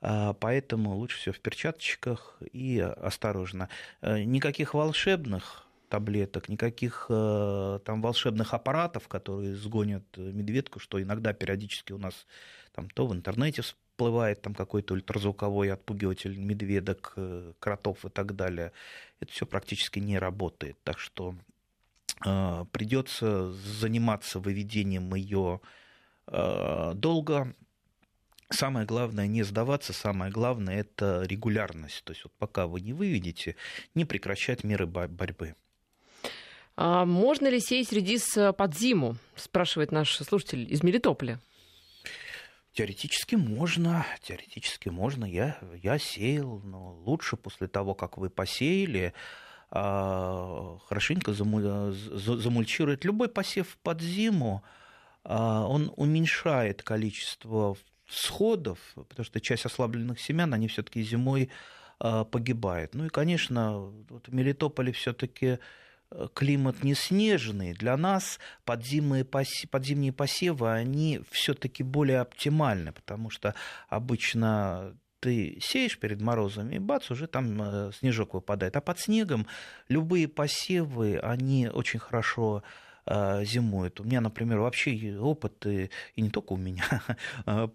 А, 0.00 0.32
поэтому 0.32 0.96
лучше 0.96 1.18
все 1.18 1.32
в 1.32 1.38
перчаточках 1.38 2.38
и 2.52 2.80
осторожно. 2.80 3.68
Никаких 4.02 4.74
волшебных 4.74 5.68
таблеток, 5.92 6.48
никаких 6.48 7.06
э, 7.10 7.78
там 7.84 8.00
волшебных 8.00 8.54
аппаратов, 8.54 9.08
которые 9.08 9.54
сгонят 9.54 10.04
медведку, 10.16 10.78
что 10.78 11.02
иногда 11.02 11.34
периодически 11.34 11.92
у 11.92 11.98
нас 11.98 12.26
там 12.74 12.88
то 12.88 13.06
в 13.06 13.12
интернете 13.12 13.60
всплывает 13.60 14.40
там 14.40 14.54
какой-то 14.54 14.94
ультразвуковой 14.94 15.70
отпугиватель 15.70 16.38
медведок, 16.38 17.12
э, 17.16 17.52
кротов 17.58 18.06
и 18.06 18.08
так 18.08 18.34
далее. 18.34 18.72
Это 19.20 19.30
все 19.32 19.44
практически 19.44 19.98
не 19.98 20.18
работает. 20.18 20.78
Так 20.82 20.98
что 20.98 21.34
э, 22.24 22.64
придется 22.72 23.52
заниматься 23.52 24.40
выведением 24.40 25.14
ее 25.14 25.60
долго, 26.94 27.54
Самое 28.50 28.86
главное 28.86 29.26
не 29.26 29.42
сдаваться, 29.44 29.92
самое 29.92 30.30
главное 30.30 30.80
это 30.80 31.22
регулярность. 31.22 32.04
То 32.04 32.12
есть 32.12 32.24
вот 32.24 32.32
пока 32.38 32.66
вы 32.66 32.80
не 32.80 32.92
выведете, 32.92 33.56
не 33.94 34.04
прекращать 34.04 34.62
меры 34.62 34.86
борьбы. 34.86 35.56
А 36.76 37.04
можно 37.04 37.48
ли 37.48 37.60
сеять 37.60 37.92
редис 37.92 38.36
э, 38.36 38.52
под 38.52 38.76
зиму? 38.76 39.16
Спрашивает 39.36 39.92
наш 39.92 40.16
слушатель 40.16 40.72
из 40.72 40.82
Мелитополя. 40.82 41.40
Теоретически 42.72 43.34
можно, 43.34 44.06
теоретически 44.22 44.88
можно. 44.88 45.26
Я, 45.26 45.58
я 45.82 45.98
сеял, 45.98 46.60
но 46.60 46.94
лучше 46.94 47.36
после 47.36 47.68
того, 47.68 47.94
как 47.94 48.16
вы 48.16 48.30
посеяли, 48.30 49.12
а, 49.70 50.78
хорошенько 50.86 51.34
замульчировать. 51.34 53.04
Любой 53.04 53.28
посев 53.28 53.76
под 53.82 54.00
зиму, 54.00 54.62
а, 55.22 55.66
он 55.66 55.92
уменьшает 55.96 56.82
количество 56.82 57.76
всходов, 58.06 58.78
потому 58.94 59.24
что 59.24 59.40
часть 59.40 59.66
ослабленных 59.66 60.18
семян, 60.18 60.54
они 60.54 60.68
все-таки 60.68 61.02
зимой 61.02 61.50
а, 61.98 62.24
погибают. 62.24 62.94
Ну 62.94 63.06
и, 63.06 63.08
конечно, 63.10 63.92
вот 64.08 64.28
в 64.28 64.34
Мелитополе 64.34 64.92
все-таки 64.92 65.46
э, 65.46 65.58
климат 66.34 66.84
не 66.84 66.94
снежный. 66.94 67.72
Для 67.72 67.96
нас 67.96 68.38
подзимные, 68.64 69.24
посевы, 69.24 69.68
подзимние 69.70 70.12
посевы, 70.12 70.72
они 70.72 71.20
все-таки 71.30 71.82
более 71.82 72.20
оптимальны, 72.20 72.92
потому 72.92 73.30
что 73.30 73.54
обычно 73.88 74.96
ты 75.20 75.58
сеешь 75.60 75.98
перед 75.98 76.20
морозами, 76.20 76.76
и 76.76 76.78
бац, 76.80 77.10
уже 77.10 77.28
там 77.28 77.62
э, 77.62 77.92
снежок 77.98 78.34
выпадает. 78.34 78.76
А 78.76 78.80
под 78.80 78.98
снегом 78.98 79.46
любые 79.88 80.26
посевы, 80.26 81.18
они 81.18 81.68
очень 81.68 82.00
хорошо 82.00 82.64
а, 83.04 83.42
зимует. 83.44 83.98
У 84.00 84.04
меня, 84.04 84.20
например, 84.20 84.60
вообще 84.60 85.16
опыт, 85.18 85.66
и 85.66 85.90
не 86.16 86.30
только 86.30 86.52
у 86.52 86.56
меня, 86.56 86.84
а, 87.46 87.70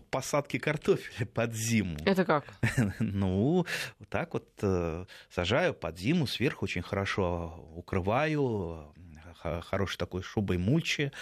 посадки 0.00 0.58
картофеля 0.58 1.26
под 1.34 1.54
зиму. 1.54 1.96
Это 2.04 2.24
как? 2.24 2.44
ну, 2.98 3.66
вот 3.98 4.08
так 4.08 4.34
вот 4.34 4.48
э, 4.62 5.04
сажаю 5.30 5.74
под 5.74 5.98
зиму, 5.98 6.26
сверху 6.26 6.64
очень 6.64 6.82
хорошо 6.82 7.70
укрываю, 7.74 8.94
хорошей 9.62 9.98
такой 9.98 10.22
шубой 10.22 10.58
мульчи, 10.58 11.10
Э, 11.10 11.12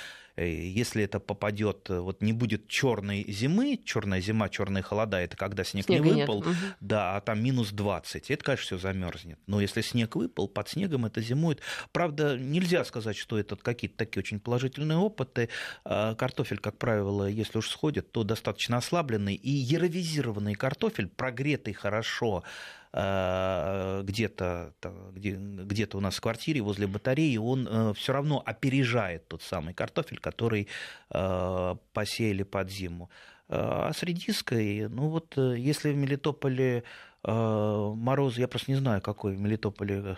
если 0.42 1.04
это 1.04 1.20
попадет, 1.20 1.88
э, 1.90 2.00
вот 2.00 2.20
не 2.20 2.32
будет 2.32 2.66
черной 2.68 3.24
зимы, 3.28 3.80
черная 3.84 4.20
зима, 4.20 4.48
черные 4.48 4.82
холода, 4.82 5.18
это 5.18 5.36
когда 5.36 5.62
снег 5.64 5.84
Снега 5.84 6.04
не 6.04 6.20
выпал, 6.22 6.44
нет. 6.44 6.56
да, 6.80 7.16
а 7.16 7.20
там 7.20 7.42
минус 7.42 7.70
20, 7.70 8.30
это, 8.30 8.44
конечно, 8.44 8.64
все 8.64 8.78
замерзнет. 8.78 9.38
Но 9.46 9.60
если 9.60 9.80
снег 9.80 10.16
выпал, 10.16 10.48
под 10.48 10.68
снегом 10.68 11.06
это 11.06 11.20
зимует. 11.20 11.60
Правда, 11.92 12.36
нельзя 12.36 12.84
сказать, 12.84 13.16
что 13.16 13.38
это 13.38 13.56
какие-то 13.56 13.96
такие 13.96 14.20
очень 14.20 14.40
положительные 14.40 14.98
опыты. 14.98 15.50
А, 15.84 16.14
картофель, 16.14 16.58
как 16.58 16.78
правило, 16.78 17.26
если 17.26 17.58
уж 17.58 17.68
сходит, 17.68 18.10
то 18.10 18.24
достаточно 18.24 18.78
ослабленный. 18.78 19.34
И 19.34 19.50
яровизированный 19.50 20.54
картофель, 20.54 21.08
прогретый 21.08 21.74
хорошо, 21.74 22.42
Э, 22.42 22.83
где-то 22.94 24.72
где, 25.12 25.32
где-то 25.32 25.98
у 25.98 26.00
нас 26.00 26.14
в 26.16 26.20
квартире 26.20 26.60
возле 26.60 26.86
батареи, 26.86 27.36
он 27.38 27.66
э, 27.68 27.92
все 27.94 28.12
равно 28.12 28.40
опережает 28.44 29.26
тот 29.26 29.42
самый 29.42 29.74
картофель, 29.74 30.18
который 30.18 30.68
э, 31.10 31.74
посеяли 31.92 32.44
под 32.44 32.70
зиму. 32.70 33.10
А 33.48 33.92
с 33.92 34.02
редиской, 34.04 34.88
ну 34.88 35.08
вот 35.08 35.36
если 35.36 35.92
в 35.92 35.96
Мелитополе 35.96 36.84
морозы, 37.22 38.40
я 38.40 38.48
просто 38.48 38.70
не 38.70 38.76
знаю, 38.76 39.02
какой 39.02 39.34
в 39.34 39.40
Мелитополе 39.40 40.16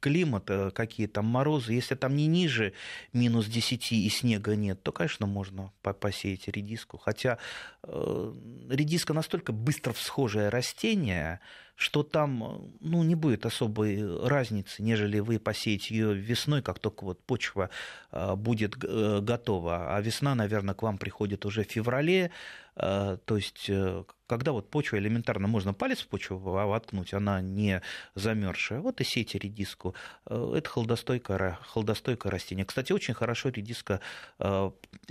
климат, 0.00 0.50
какие 0.72 1.06
там 1.06 1.24
морозы, 1.24 1.72
если 1.72 1.94
там 1.96 2.14
не 2.14 2.26
ниже 2.26 2.74
минус 3.12 3.46
10 3.46 3.92
и 3.92 4.08
снега 4.08 4.54
нет, 4.54 4.82
то, 4.82 4.92
конечно, 4.92 5.26
можно 5.26 5.72
посеять 5.82 6.46
редиску. 6.48 6.98
Хотя 6.98 7.38
редиска 7.82 9.14
настолько 9.14 9.52
быстро 9.52 9.92
всхожее 9.92 10.48
растение, 10.48 11.40
что 11.76 12.02
там 12.02 12.70
ну, 12.80 13.02
не 13.02 13.14
будет 13.14 13.46
особой 13.46 14.26
разницы, 14.26 14.82
нежели 14.82 15.18
вы 15.18 15.38
посеете 15.38 15.94
ее 15.94 16.14
весной, 16.14 16.62
как 16.62 16.78
только 16.78 17.04
вот 17.04 17.20
почва 17.24 17.70
а, 18.10 18.36
будет 18.36 18.76
э, 18.82 19.20
готова. 19.20 19.96
А 19.96 20.00
весна, 20.00 20.34
наверное, 20.34 20.74
к 20.74 20.82
вам 20.82 20.98
приходит 20.98 21.44
уже 21.44 21.64
в 21.64 21.70
феврале, 21.70 22.30
то 22.76 23.20
есть 23.28 23.66
э, 23.68 24.02
когда 24.26 24.50
вот 24.50 24.68
почва 24.68 24.98
элементарно 24.98 25.46
можно 25.46 25.72
палец 25.74 26.00
в 26.00 26.08
почву 26.08 26.38
воткнуть, 26.38 27.14
она 27.14 27.40
не 27.40 27.82
замерзшая, 28.16 28.80
вот 28.80 29.00
и 29.00 29.04
сейте 29.04 29.38
редиску. 29.38 29.94
Э, 30.26 30.54
это 30.56 30.68
холодостойкое, 30.68 31.58
холодостойкое 31.62 32.32
растение. 32.32 32.64
Кстати, 32.64 32.92
очень 32.92 33.14
хорошо 33.14 33.50
редиска 33.50 34.00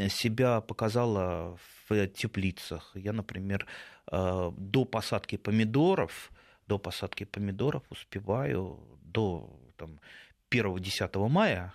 себя 0.09 0.61
показала 0.61 1.57
в 1.87 2.07
теплицах. 2.07 2.91
Я, 2.95 3.13
например, 3.13 3.65
до 4.11 4.85
посадки 4.85 5.37
помидоров 5.37 6.31
до 6.73 6.79
посадки 6.79 7.23
помидоров 7.23 7.83
успеваю 7.91 8.79
до 9.03 9.47
там, 9.77 9.99
1-10 10.49 11.29
мая 11.29 11.71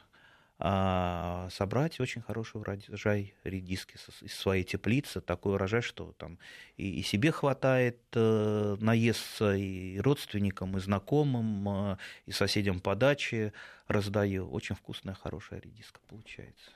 а, 0.58 1.48
собрать 1.50 2.00
очень 2.00 2.20
хороший 2.20 2.56
урожай 2.60 3.32
редиски 3.44 3.96
из 4.22 4.34
своей 4.34 4.64
теплицы, 4.64 5.20
такой 5.20 5.54
урожай, 5.54 5.82
что 5.82 6.14
там 6.18 6.38
и, 6.76 7.02
себе 7.02 7.30
хватает 7.30 8.00
э, 8.14 8.76
наесться, 8.80 9.54
и 9.54 10.00
родственникам, 10.00 10.76
и 10.76 10.80
знакомым, 10.80 11.68
э, 11.92 11.96
и 12.26 12.32
соседям 12.32 12.80
по 12.80 12.96
даче 12.96 13.52
раздаю. 13.86 14.50
Очень 14.50 14.74
вкусная, 14.74 15.14
хорошая 15.14 15.60
редиска 15.60 16.00
получается. 16.08 16.72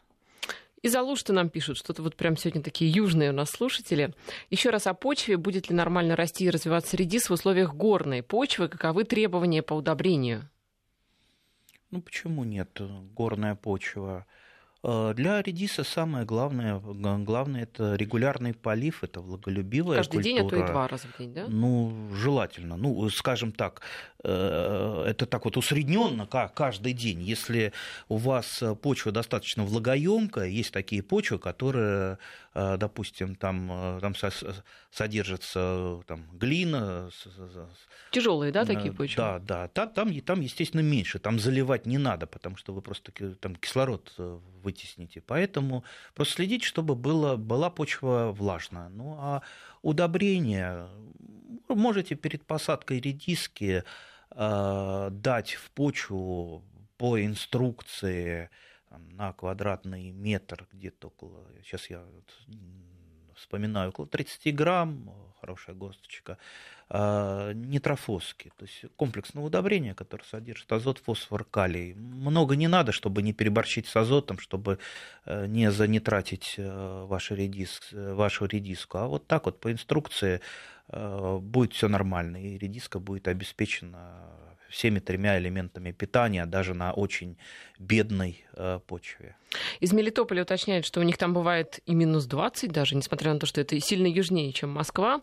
Из 0.82 0.96
Алушты 0.96 1.32
нам 1.32 1.48
пишут, 1.48 1.78
что-то 1.78 2.02
вот 2.02 2.16
прям 2.16 2.36
сегодня 2.36 2.60
такие 2.60 2.90
южные 2.90 3.30
у 3.30 3.32
нас 3.32 3.50
слушатели. 3.50 4.12
Еще 4.50 4.70
раз 4.70 4.88
о 4.88 4.94
почве. 4.94 5.36
Будет 5.36 5.70
ли 5.70 5.76
нормально 5.76 6.16
расти 6.16 6.44
и 6.44 6.50
развиваться 6.50 6.96
редис 6.96 7.30
в 7.30 7.32
условиях 7.32 7.72
горной 7.74 8.24
почвы? 8.24 8.68
Каковы 8.68 9.04
требования 9.04 9.62
по 9.62 9.74
удобрению? 9.74 10.48
Ну 11.92 12.02
почему 12.02 12.42
нет? 12.42 12.80
Горная 13.14 13.54
почва 13.54 14.26
для 14.82 15.42
редиса 15.42 15.84
самое 15.84 16.24
главное, 16.24 16.78
главное 16.78 17.62
это 17.62 17.94
регулярный 17.94 18.52
полив, 18.52 19.04
это 19.04 19.20
влаголюбивая 19.20 19.98
Каждый 19.98 20.14
культура. 20.14 20.34
день, 20.34 20.46
а 20.46 20.48
то 20.48 20.56
и 20.56 20.66
два 20.66 20.88
раза 20.88 21.06
в 21.06 21.18
день, 21.18 21.32
да? 21.34 21.44
Ну, 21.48 22.10
желательно. 22.14 22.76
Ну, 22.76 23.08
скажем 23.10 23.52
так, 23.52 23.82
э, 24.24 25.04
это 25.06 25.26
так 25.26 25.44
вот 25.44 25.56
усредненно 25.56 26.26
каждый 26.26 26.94
день. 26.94 27.22
Если 27.22 27.72
у 28.08 28.16
вас 28.16 28.62
почва 28.82 29.12
достаточно 29.12 29.64
влагоемкая, 29.64 30.48
есть 30.48 30.72
такие 30.72 31.02
почвы, 31.02 31.38
которые, 31.38 32.18
э, 32.51 32.51
допустим, 32.54 33.34
там, 33.34 33.98
там 34.00 34.14
содержится 34.90 36.02
там, 36.06 36.26
глина. 36.32 37.10
Тяжелые, 38.10 38.52
да, 38.52 38.64
такие 38.64 38.92
почвы? 38.92 39.16
Да, 39.16 39.38
да. 39.38 39.68
Там, 39.68 40.20
там, 40.20 40.40
естественно, 40.40 40.82
меньше. 40.82 41.18
Там 41.18 41.38
заливать 41.38 41.86
не 41.86 41.98
надо, 41.98 42.26
потому 42.26 42.56
что 42.56 42.74
вы 42.74 42.82
просто 42.82 43.12
там 43.36 43.56
кислород 43.56 44.12
вы 44.18 44.40
вытесните. 44.62 45.20
Поэтому 45.20 45.84
просто 46.14 46.34
следите, 46.34 46.66
чтобы 46.66 46.94
было, 46.94 47.36
была 47.36 47.70
почва 47.70 48.32
влажная. 48.32 48.88
Ну 48.88 49.16
а 49.18 49.42
удобрения 49.82 50.88
можете 51.68 52.14
перед 52.14 52.44
посадкой 52.44 53.00
редиски 53.00 53.84
э, 54.30 55.08
дать 55.10 55.52
в 55.52 55.70
почву 55.70 56.64
по 56.96 57.20
инструкции 57.20 58.50
там, 58.92 59.08
на 59.16 59.32
квадратный 59.32 60.10
метр 60.10 60.68
где-то 60.70 61.06
около, 61.06 61.46
сейчас 61.64 61.88
я 61.88 62.04
вспоминаю, 63.34 63.88
около 63.88 64.06
30 64.06 64.54
грамм, 64.54 65.10
хорошая 65.40 65.74
горсточка, 65.74 66.36
а, 66.90 67.52
нитрофоски, 67.54 68.52
то 68.58 68.66
есть 68.66 68.84
комплексное 68.96 69.42
удобрение, 69.42 69.94
которое 69.94 70.24
содержит 70.24 70.70
азот, 70.70 70.98
фосфор, 70.98 71.44
калий. 71.44 71.94
Много 71.94 72.54
не 72.54 72.68
надо, 72.68 72.92
чтобы 72.92 73.22
не 73.22 73.32
переборщить 73.32 73.86
с 73.86 73.96
азотом, 73.96 74.38
чтобы 74.38 74.78
э, 75.24 75.46
не 75.46 75.72
занитратить 75.72 76.56
э, 76.58 77.04
вашу, 77.08 77.34
редис, 77.34 77.80
э, 77.92 78.12
вашу 78.12 78.44
редиску. 78.44 78.98
А 78.98 79.06
вот 79.06 79.26
так 79.26 79.46
вот 79.46 79.58
по 79.58 79.72
инструкции 79.72 80.40
будет 80.88 81.72
все 81.72 81.88
нормально, 81.88 82.36
и 82.36 82.58
редиска 82.58 82.98
будет 82.98 83.26
обеспечена 83.26 84.28
всеми 84.72 84.98
тремя 84.98 85.38
элементами 85.38 85.92
питания, 85.92 86.46
даже 86.46 86.74
на 86.74 86.92
очень 86.92 87.36
бедной 87.78 88.44
э, 88.54 88.80
почве. 88.86 89.36
Из 89.80 89.92
Мелитополя 89.92 90.42
уточняют, 90.42 90.86
что 90.86 91.00
у 91.00 91.02
них 91.02 91.18
там 91.18 91.34
бывает 91.34 91.80
и 91.84 91.94
минус 91.94 92.24
20 92.24 92.72
даже, 92.72 92.96
несмотря 92.96 93.34
на 93.34 93.38
то, 93.38 93.46
что 93.46 93.60
это 93.60 93.78
сильно 93.80 94.06
южнее, 94.06 94.52
чем 94.52 94.70
Москва. 94.70 95.20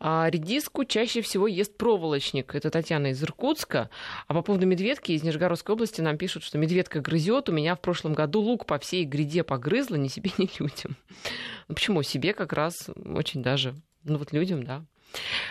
А 0.00 0.28
редиску 0.28 0.84
чаще 0.84 1.22
всего 1.22 1.46
ест 1.46 1.76
проволочник. 1.76 2.54
Это 2.54 2.70
Татьяна 2.70 3.08
из 3.08 3.22
Иркутска. 3.22 3.90
А 4.26 4.34
по 4.34 4.42
поводу 4.42 4.66
медведки 4.66 5.12
из 5.12 5.22
Нижегородской 5.22 5.74
области 5.74 6.00
нам 6.00 6.18
пишут, 6.18 6.42
что 6.42 6.58
медведка 6.58 7.00
грызет. 7.00 7.48
У 7.48 7.52
меня 7.52 7.76
в 7.76 7.80
прошлом 7.80 8.14
году 8.14 8.40
лук 8.40 8.66
по 8.66 8.78
всей 8.78 9.04
гряде 9.04 9.44
погрызла, 9.44 9.94
ни 9.94 10.08
себе, 10.08 10.30
ни 10.38 10.50
людям. 10.58 10.96
Ну, 11.68 11.74
почему? 11.74 12.02
Себе 12.02 12.34
как 12.34 12.52
раз 12.52 12.90
очень 13.14 13.42
даже. 13.42 13.74
Ну 14.02 14.18
вот 14.18 14.32
людям, 14.32 14.64
да. 14.64 14.84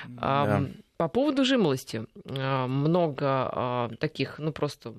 Да. 0.07 0.65
По 0.99 1.07
поводу 1.07 1.45
жимолости. 1.45 2.05
А, 2.25 2.67
много 2.67 3.25
а, 3.25 3.89
таких, 3.99 4.37
ну 4.37 4.51
просто 4.51 4.93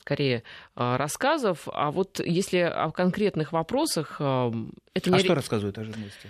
скорее 0.00 0.42
рассказов. 0.74 1.68
А 1.72 1.92
вот 1.92 2.18
если 2.18 2.58
о 2.58 2.90
конкретных 2.90 3.52
вопросах... 3.52 4.16
Это 4.16 5.10
не... 5.10 5.16
А 5.16 5.18
что 5.20 5.36
рассказывают 5.36 5.78
о 5.78 5.84
жимолости? 5.84 6.28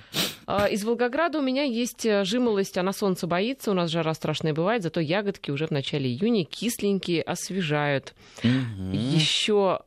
Из 0.70 0.82
Волгограда 0.82 1.40
у 1.40 1.42
меня 1.42 1.62
есть 1.64 2.06
жимолость, 2.24 2.78
она 2.78 2.94
солнца 2.94 3.26
боится, 3.26 3.70
у 3.70 3.74
нас 3.74 3.90
жара 3.90 4.14
страшная 4.14 4.54
бывает, 4.54 4.82
зато 4.82 5.00
ягодки 5.00 5.50
уже 5.50 5.66
в 5.66 5.70
начале 5.70 6.08
июня 6.08 6.44
кисленькие, 6.44 7.22
освежают. 7.22 8.14
Угу. 8.42 8.92
Еще 8.92 9.80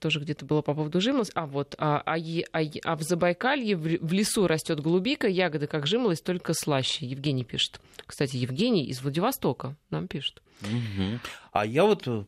тоже 0.00 0.20
где-то 0.20 0.44
было 0.44 0.62
по 0.62 0.74
поводу 0.74 1.00
жимолости. 1.00 1.32
А 1.36 1.46
вот, 1.46 1.76
а, 1.78 2.02
а, 2.04 2.16
а, 2.52 2.62
а 2.84 2.96
в 2.96 3.02
Забайкалье 3.02 3.76
в, 3.76 3.82
в 3.82 4.12
лесу 4.12 4.48
растет 4.48 4.80
голубика, 4.80 5.28
ягоды 5.28 5.68
как 5.68 5.86
жимолость, 5.86 6.24
только 6.24 6.54
слаще. 6.54 7.06
Евгений 7.06 7.44
пишет. 7.44 7.80
Кстати, 8.04 8.36
Евгений 8.36 8.84
из 8.84 9.00
Владивостока 9.02 9.76
нам 9.90 10.08
пишет. 10.08 10.42
Угу. 10.62 11.20
А 11.52 11.64
я 11.64 11.84
вот 11.84 12.06
в 12.06 12.26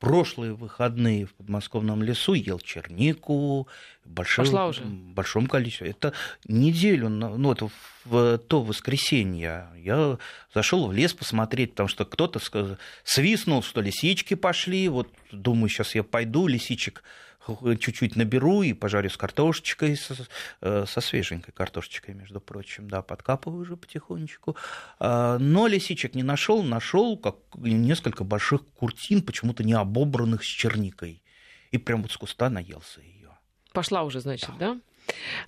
прошлые 0.00 0.54
выходные 0.54 1.26
в 1.26 1.34
подмосковном 1.34 2.02
лесу 2.02 2.32
ел 2.32 2.58
чернику 2.58 3.68
Пошла 4.16 4.66
уже. 4.66 4.82
большом 4.82 5.46
количестве. 5.46 5.90
Это 5.90 6.14
неделю, 6.48 7.08
ну, 7.08 7.52
это 7.52 7.68
в 8.04 8.38
то 8.38 8.62
воскресенье. 8.62 9.68
Я 9.76 10.18
зашел 10.52 10.88
в 10.88 10.92
лес 10.92 11.12
посмотреть, 11.12 11.72
потому 11.72 11.88
что 11.88 12.04
кто-то 12.04 12.40
свистнул, 13.04 13.62
что 13.62 13.82
лисички 13.82 14.34
пошли. 14.34 14.88
Вот 14.88 15.08
думаю, 15.30 15.68
сейчас 15.68 15.94
я 15.94 16.02
пойду, 16.02 16.46
лисичек 16.48 17.04
чуть-чуть 17.46 18.16
наберу 18.16 18.62
и 18.62 18.72
пожарю 18.72 19.10
с 19.10 19.16
картошечкой, 19.16 19.96
со, 19.96 20.14
э, 20.60 20.84
со 20.86 21.00
свеженькой 21.00 21.52
картошечкой, 21.54 22.14
между 22.14 22.40
прочим, 22.40 22.88
да, 22.88 23.02
подкапываю 23.02 23.62
уже 23.62 23.76
потихонечку. 23.76 24.56
А, 24.98 25.38
но 25.38 25.66
лисичек 25.66 26.14
не 26.14 26.22
нашел, 26.22 26.62
нашел 26.62 27.16
как 27.16 27.36
несколько 27.56 28.24
больших 28.24 28.66
куртин, 28.74 29.22
почему-то 29.22 29.64
не 29.64 29.72
обобранных 29.72 30.44
с 30.44 30.46
черникой. 30.46 31.22
И 31.70 31.78
прям 31.78 32.02
вот 32.02 32.12
с 32.12 32.16
куста 32.16 32.50
наелся 32.50 33.00
ее. 33.00 33.30
Пошла 33.72 34.02
уже, 34.02 34.20
значит, 34.20 34.50
да? 34.58 34.74
да? 34.74 34.80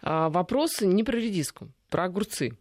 А, 0.02 0.28
вопрос 0.30 0.80
не 0.80 1.04
про 1.04 1.16
редиску, 1.16 1.68
про 1.90 2.04
огурцы. 2.04 2.56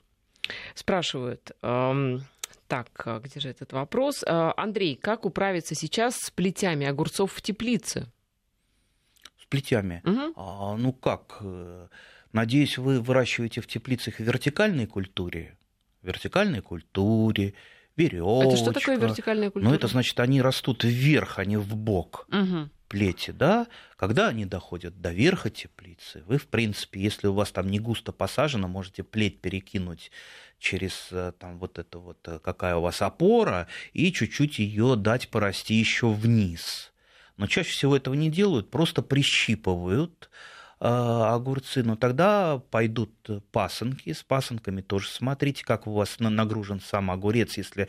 Спрашивают. 0.76 1.52
Так, 1.62 2.90
а 3.06 3.20
где 3.20 3.40
же 3.40 3.50
этот 3.50 3.74
вопрос? 3.74 4.24
Андрей, 4.26 4.96
как 4.96 5.26
управиться 5.26 5.76
сейчас 5.76 6.16
с 6.16 6.32
плетями 6.32 6.88
огурцов 6.88 7.34
в 7.34 7.42
теплице? 7.42 8.08
Плетями. 9.52 10.02
Угу. 10.04 10.34
А, 10.36 10.76
ну 10.78 10.94
как? 10.94 11.38
Э, 11.42 11.88
надеюсь, 12.32 12.80
вы 12.80 13.00
выращиваете 13.02 13.62
в 13.62 13.68
теплицах 13.68 14.20
вертикальной 14.20 14.88
культуре. 14.88 15.58
Вертикальной 16.02 16.62
культуре, 16.62 17.54
веревочка. 17.96 18.48
Это 18.48 18.58
что 18.58 18.72
такое 18.72 18.98
вертикальная 18.98 19.52
культура? 19.52 19.70
Ну, 19.70 19.76
это 19.76 19.88
значит, 19.88 20.20
они 20.20 20.42
растут 20.42 20.84
вверх, 20.84 21.38
а 21.38 21.46
не 21.46 21.58
в 21.58 21.76
бок. 21.76 22.28
Угу. 22.30 22.70
Плети, 22.88 23.32
да, 23.32 23.68
когда 23.96 24.28
они 24.30 24.46
доходят 24.46 25.00
до 25.00 25.12
верха 25.12 25.50
теплицы, 25.50 26.24
вы, 26.26 26.38
в 26.38 26.48
принципе, 26.48 27.00
если 27.00 27.28
у 27.28 27.34
вас 27.34 27.52
там 27.52 27.70
не 27.70 27.80
густо 27.80 28.12
посажено, 28.12 28.68
можете 28.68 29.04
плеть 29.04 29.40
перекинуть 29.40 30.12
через 30.60 31.08
э, 31.12 31.32
там 31.40 31.58
вот 31.58 31.80
это 31.80 32.00
вот, 32.00 32.18
э, 32.28 32.40
какая 32.40 32.76
у 32.76 32.82
вас 32.82 33.02
опора, 33.02 33.68
и 33.94 34.12
чуть-чуть 34.12 34.60
ее 34.60 34.96
дать 34.98 35.30
порасти 35.30 35.74
еще 35.74 36.10
вниз 36.10 36.91
но 37.42 37.48
чаще 37.48 37.72
всего 37.72 37.96
этого 37.96 38.14
не 38.14 38.30
делают, 38.30 38.70
просто 38.70 39.02
прищипывают 39.02 40.30
э, 40.80 40.86
огурцы, 40.86 41.82
но 41.82 41.96
тогда 41.96 42.62
пойдут 42.70 43.10
пасынки. 43.52 44.14
С 44.14 44.22
пасынками 44.22 44.82
тоже 44.82 45.10
смотрите, 45.10 45.66
как 45.66 45.88
у 45.88 45.94
вас 45.94 46.20
нагружен 46.20 46.80
сам 46.80 47.10
огурец. 47.10 47.58
Если 47.58 47.88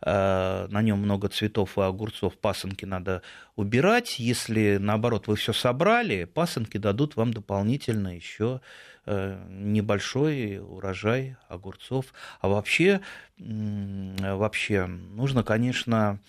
э, 0.00 0.66
на 0.70 0.80
нем 0.80 1.00
много 1.00 1.28
цветов 1.28 1.76
и 1.76 1.82
огурцов, 1.82 2.38
пасынки 2.38 2.86
надо 2.86 3.20
убирать. 3.56 4.18
Если 4.18 4.78
наоборот 4.78 5.26
вы 5.26 5.36
все 5.36 5.52
собрали, 5.52 6.24
пасынки 6.24 6.78
дадут 6.78 7.14
вам 7.16 7.34
дополнительно 7.34 8.16
еще 8.16 8.62
э, 9.04 9.38
небольшой 9.50 10.60
урожай 10.60 11.36
огурцов. 11.50 12.06
А 12.40 12.48
вообще, 12.48 13.02
вообще 13.36 14.86
нужно, 14.86 15.42
конечно, 15.42 16.20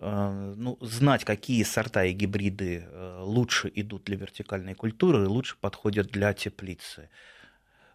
ну, 0.00 0.78
знать, 0.80 1.24
какие 1.24 1.62
сорта 1.64 2.04
и 2.04 2.12
гибриды 2.12 2.86
э, 2.86 3.20
лучше 3.20 3.70
идут 3.74 4.04
для 4.04 4.16
вертикальной 4.16 4.74
культуры 4.74 5.24
и 5.24 5.26
лучше 5.26 5.56
подходят 5.60 6.08
для 6.08 6.32
теплицы. 6.32 7.10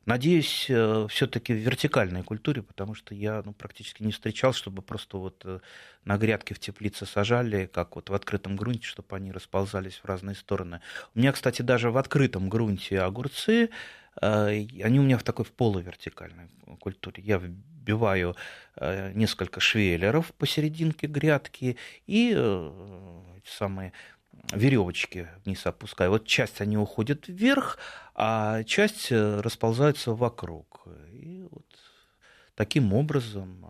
Надеюсь, 0.06 0.68
э, 0.70 1.08
все-таки 1.10 1.54
в 1.54 1.58
вертикальной 1.58 2.24
культуре, 2.24 2.62
потому 2.62 2.94
что 2.94 3.16
я 3.16 3.42
ну, 3.44 3.52
практически 3.54 4.04
не 4.04 4.12
встречал, 4.12 4.54
чтобы 4.54 4.82
просто 4.82 5.18
вот 5.18 5.46
на 6.06 6.18
грядке 6.18 6.54
в 6.54 6.60
теплице 6.60 7.06
сажали, 7.06 7.66
как 7.66 7.96
вот 7.96 8.10
в 8.10 8.14
открытом 8.14 8.56
грунте, 8.56 8.86
чтобы 8.86 9.16
они 9.16 9.32
расползались 9.32 9.96
в 9.96 10.06
разные 10.06 10.36
стороны. 10.36 10.82
У 11.16 11.20
меня, 11.20 11.32
кстати, 11.32 11.62
даже 11.62 11.90
в 11.90 11.98
открытом 11.98 12.48
грунте 12.48 13.02
огурцы, 13.02 13.70
они 14.22 15.00
у 15.00 15.04
меня 15.04 15.18
в 15.18 15.24
такой 15.24 15.46
в 15.46 15.52
полувертикальной 15.52 16.50
культуре. 16.80 17.22
Я 17.24 17.42
вбиваю 17.88 18.36
э, 18.76 19.12
несколько 19.14 19.60
швеллеров 19.60 20.34
посерединке 20.34 21.08
грядки 21.08 21.78
и 22.06 22.34
э, 22.36 22.72
эти 23.38 23.50
самые 23.50 23.94
веревочки 24.52 25.28
вниз 25.46 25.66
опускаю. 25.66 26.12
Вот 26.12 26.26
часть 26.26 26.62
они 26.62 26.78
уходят 26.78 27.28
вверх, 27.28 27.78
а 28.14 28.64
часть 28.64 29.12
э, 29.12 29.40
расползается 29.42 30.12
вокруг. 30.12 30.84
И 31.12 31.48
вот 31.50 31.66
таким 32.56 32.94
образом 32.94 33.66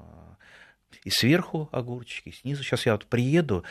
и 1.03 1.09
сверху 1.09 1.69
огурчики, 1.71 2.29
и 2.29 2.33
снизу. 2.33 2.63
Сейчас 2.63 2.85
я 2.85 2.93
вот 2.93 3.05
приеду 3.05 3.63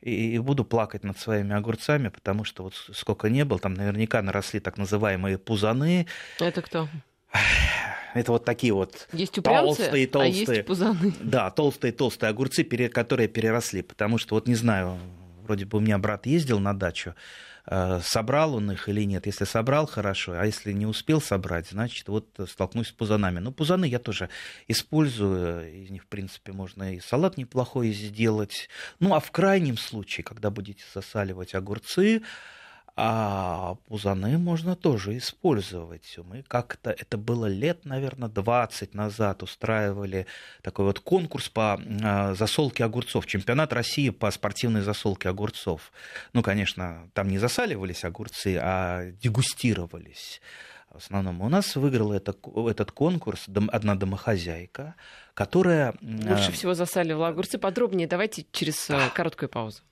и 0.00 0.38
буду 0.38 0.64
плакать 0.64 1.02
над 1.02 1.18
своими 1.18 1.54
огурцами, 1.54 2.08
потому 2.08 2.44
что 2.44 2.64
вот 2.64 2.74
сколько 2.92 3.30
не 3.30 3.44
было, 3.44 3.58
там 3.58 3.72
наверняка 3.72 4.20
наросли 4.20 4.60
так 4.60 4.76
называемые 4.76 5.38
пузаны. 5.38 6.06
Это 6.38 6.60
кто? 6.60 6.88
Это 8.14 8.30
вот 8.30 8.44
такие 8.44 8.72
вот 8.72 9.08
есть 9.12 9.34
толстые, 9.42 10.06
толстые. 10.06 10.22
А 10.22 10.54
есть 10.54 10.66
пузаны. 10.66 11.12
Да, 11.20 11.50
толстые, 11.50 11.92
толстые 11.92 12.30
огурцы, 12.30 12.62
которые 12.88 13.28
переросли. 13.28 13.82
Потому 13.82 14.18
что, 14.18 14.36
вот 14.36 14.46
не 14.46 14.54
знаю, 14.54 14.98
вроде 15.42 15.64
бы 15.64 15.78
у 15.78 15.80
меня 15.80 15.98
брат 15.98 16.24
ездил 16.26 16.60
на 16.60 16.74
дачу, 16.74 17.14
э, 17.66 18.00
собрал 18.04 18.54
он 18.54 18.70
их 18.70 18.88
или 18.88 19.02
нет. 19.02 19.26
Если 19.26 19.44
собрал, 19.44 19.86
хорошо, 19.86 20.34
а 20.38 20.46
если 20.46 20.72
не 20.72 20.86
успел 20.86 21.20
собрать, 21.20 21.68
значит, 21.70 22.08
вот 22.08 22.28
столкнусь 22.48 22.88
с 22.88 22.92
пузанами. 22.92 23.40
Но 23.40 23.50
пузаны 23.50 23.84
я 23.86 23.98
тоже 23.98 24.28
использую, 24.68 25.82
из 25.82 25.90
них, 25.90 26.04
в 26.04 26.06
принципе, 26.06 26.52
можно 26.52 26.94
и 26.94 27.00
салат 27.00 27.36
неплохой 27.36 27.90
сделать. 27.92 28.68
Ну, 29.00 29.14
а 29.14 29.20
в 29.20 29.32
крайнем 29.32 29.76
случае, 29.76 30.22
когда 30.22 30.50
будете 30.50 30.84
засаливать 30.94 31.54
огурцы, 31.56 32.22
а 32.96 33.74
пузаны 33.88 34.38
можно 34.38 34.76
тоже 34.76 35.16
использовать. 35.16 36.16
Мы 36.24 36.44
как-то, 36.46 36.90
это 36.90 37.18
было 37.18 37.46
лет, 37.46 37.84
наверное, 37.84 38.28
20 38.28 38.94
назад, 38.94 39.42
устраивали 39.42 40.26
такой 40.62 40.84
вот 40.84 41.00
конкурс 41.00 41.48
по 41.48 41.80
а, 42.02 42.34
засолке 42.34 42.84
огурцов, 42.84 43.26
чемпионат 43.26 43.72
России 43.72 44.10
по 44.10 44.30
спортивной 44.30 44.82
засолке 44.82 45.28
огурцов. 45.28 45.92
Ну, 46.32 46.42
конечно, 46.42 47.10
там 47.14 47.28
не 47.28 47.38
засаливались 47.38 48.04
огурцы, 48.04 48.58
а 48.60 49.10
дегустировались. 49.20 50.40
В 50.94 50.98
основном 50.98 51.40
у 51.40 51.48
нас 51.48 51.74
выиграла 51.74 52.14
это, 52.14 52.36
этот 52.68 52.92
конкурс 52.92 53.46
одна 53.72 53.96
домохозяйка, 53.96 54.94
которая... 55.34 55.94
Лучше 56.00 56.50
а, 56.50 56.52
всего 56.52 56.74
засаливала 56.74 57.28
огурцы. 57.28 57.58
Подробнее 57.58 58.06
давайте 58.06 58.46
через 58.52 58.88
э, 58.90 59.10
короткую 59.12 59.48
паузу. 59.48 59.82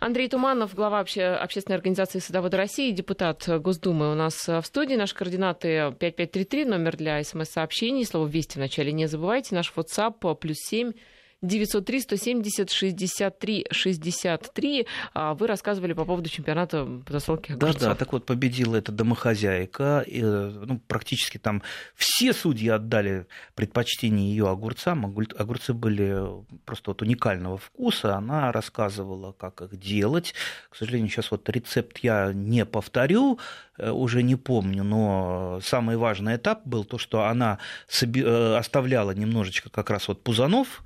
Андрей 0.00 0.28
Туманов, 0.28 0.76
глава 0.76 1.00
обще... 1.00 1.24
общественной 1.24 1.74
организации 1.74 2.20
«Садоводы 2.20 2.56
России», 2.56 2.92
депутат 2.92 3.48
Госдумы 3.48 4.12
у 4.12 4.14
нас 4.14 4.46
в 4.46 4.62
студии. 4.62 4.94
Наши 4.94 5.12
координаты 5.12 5.92
5533, 5.98 6.64
номер 6.66 6.96
для 6.96 7.22
смс-сообщений, 7.24 8.04
слово 8.04 8.28
«Вести» 8.28 8.58
в 8.58 8.60
начале 8.60 8.92
не 8.92 9.06
забывайте. 9.06 9.56
Наш 9.56 9.72
WhatsApp 9.74 10.36
плюс 10.36 10.58
7 10.58 10.92
903 11.42 12.00
170 12.00 12.70
63 12.70 13.66
63. 13.70 14.86
Вы 15.14 15.46
рассказывали 15.46 15.92
по 15.92 16.04
поводу 16.04 16.28
чемпионата 16.28 16.84
по 17.06 17.12
засолке 17.12 17.54
огурцов. 17.54 17.80
Да, 17.80 17.88
да, 17.88 17.94
так 17.94 18.12
вот 18.12 18.26
победила 18.26 18.76
эта 18.76 18.90
домохозяйка. 18.90 20.04
И, 20.06 20.20
ну, 20.20 20.80
практически 20.86 21.38
там 21.38 21.62
все 21.94 22.32
судьи 22.32 22.68
отдали 22.68 23.26
предпочтение 23.54 24.30
ее 24.30 24.48
огурцам. 24.48 25.06
Огурцы 25.06 25.74
были 25.74 26.24
просто 26.64 26.90
вот 26.90 27.02
уникального 27.02 27.56
вкуса. 27.56 28.16
Она 28.16 28.50
рассказывала, 28.50 29.32
как 29.32 29.62
их 29.62 29.78
делать. 29.78 30.34
К 30.70 30.76
сожалению, 30.76 31.08
сейчас 31.08 31.30
вот 31.30 31.48
рецепт 31.48 31.98
я 31.98 32.32
не 32.32 32.64
повторю, 32.64 33.38
э, 33.78 33.90
уже 33.90 34.22
не 34.22 34.36
помню, 34.36 34.82
но 34.84 35.60
самый 35.62 35.96
важный 35.96 36.36
этап 36.36 36.66
был 36.66 36.84
то, 36.84 36.98
что 36.98 37.24
она 37.24 37.58
э, 38.02 38.56
оставляла 38.56 39.12
немножечко 39.12 39.70
как 39.70 39.90
раз 39.90 40.08
вот 40.08 40.22
пузанов, 40.22 40.82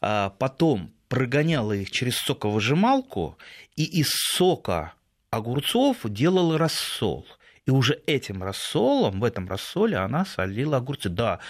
потом 0.00 0.92
прогоняла 1.08 1.72
их 1.72 1.90
через 1.90 2.16
соковыжималку 2.18 3.38
и 3.76 3.84
из 3.84 4.08
сока 4.10 4.94
огурцов 5.30 5.98
делала 6.04 6.58
рассол. 6.58 7.26
И 7.66 7.70
уже 7.70 8.00
этим 8.06 8.42
рассолом, 8.42 9.20
в 9.20 9.24
этом 9.24 9.48
рассоле 9.48 9.96
она 9.96 10.24
солила 10.24 10.76
огурцы. 10.76 11.08
Да, 11.08 11.40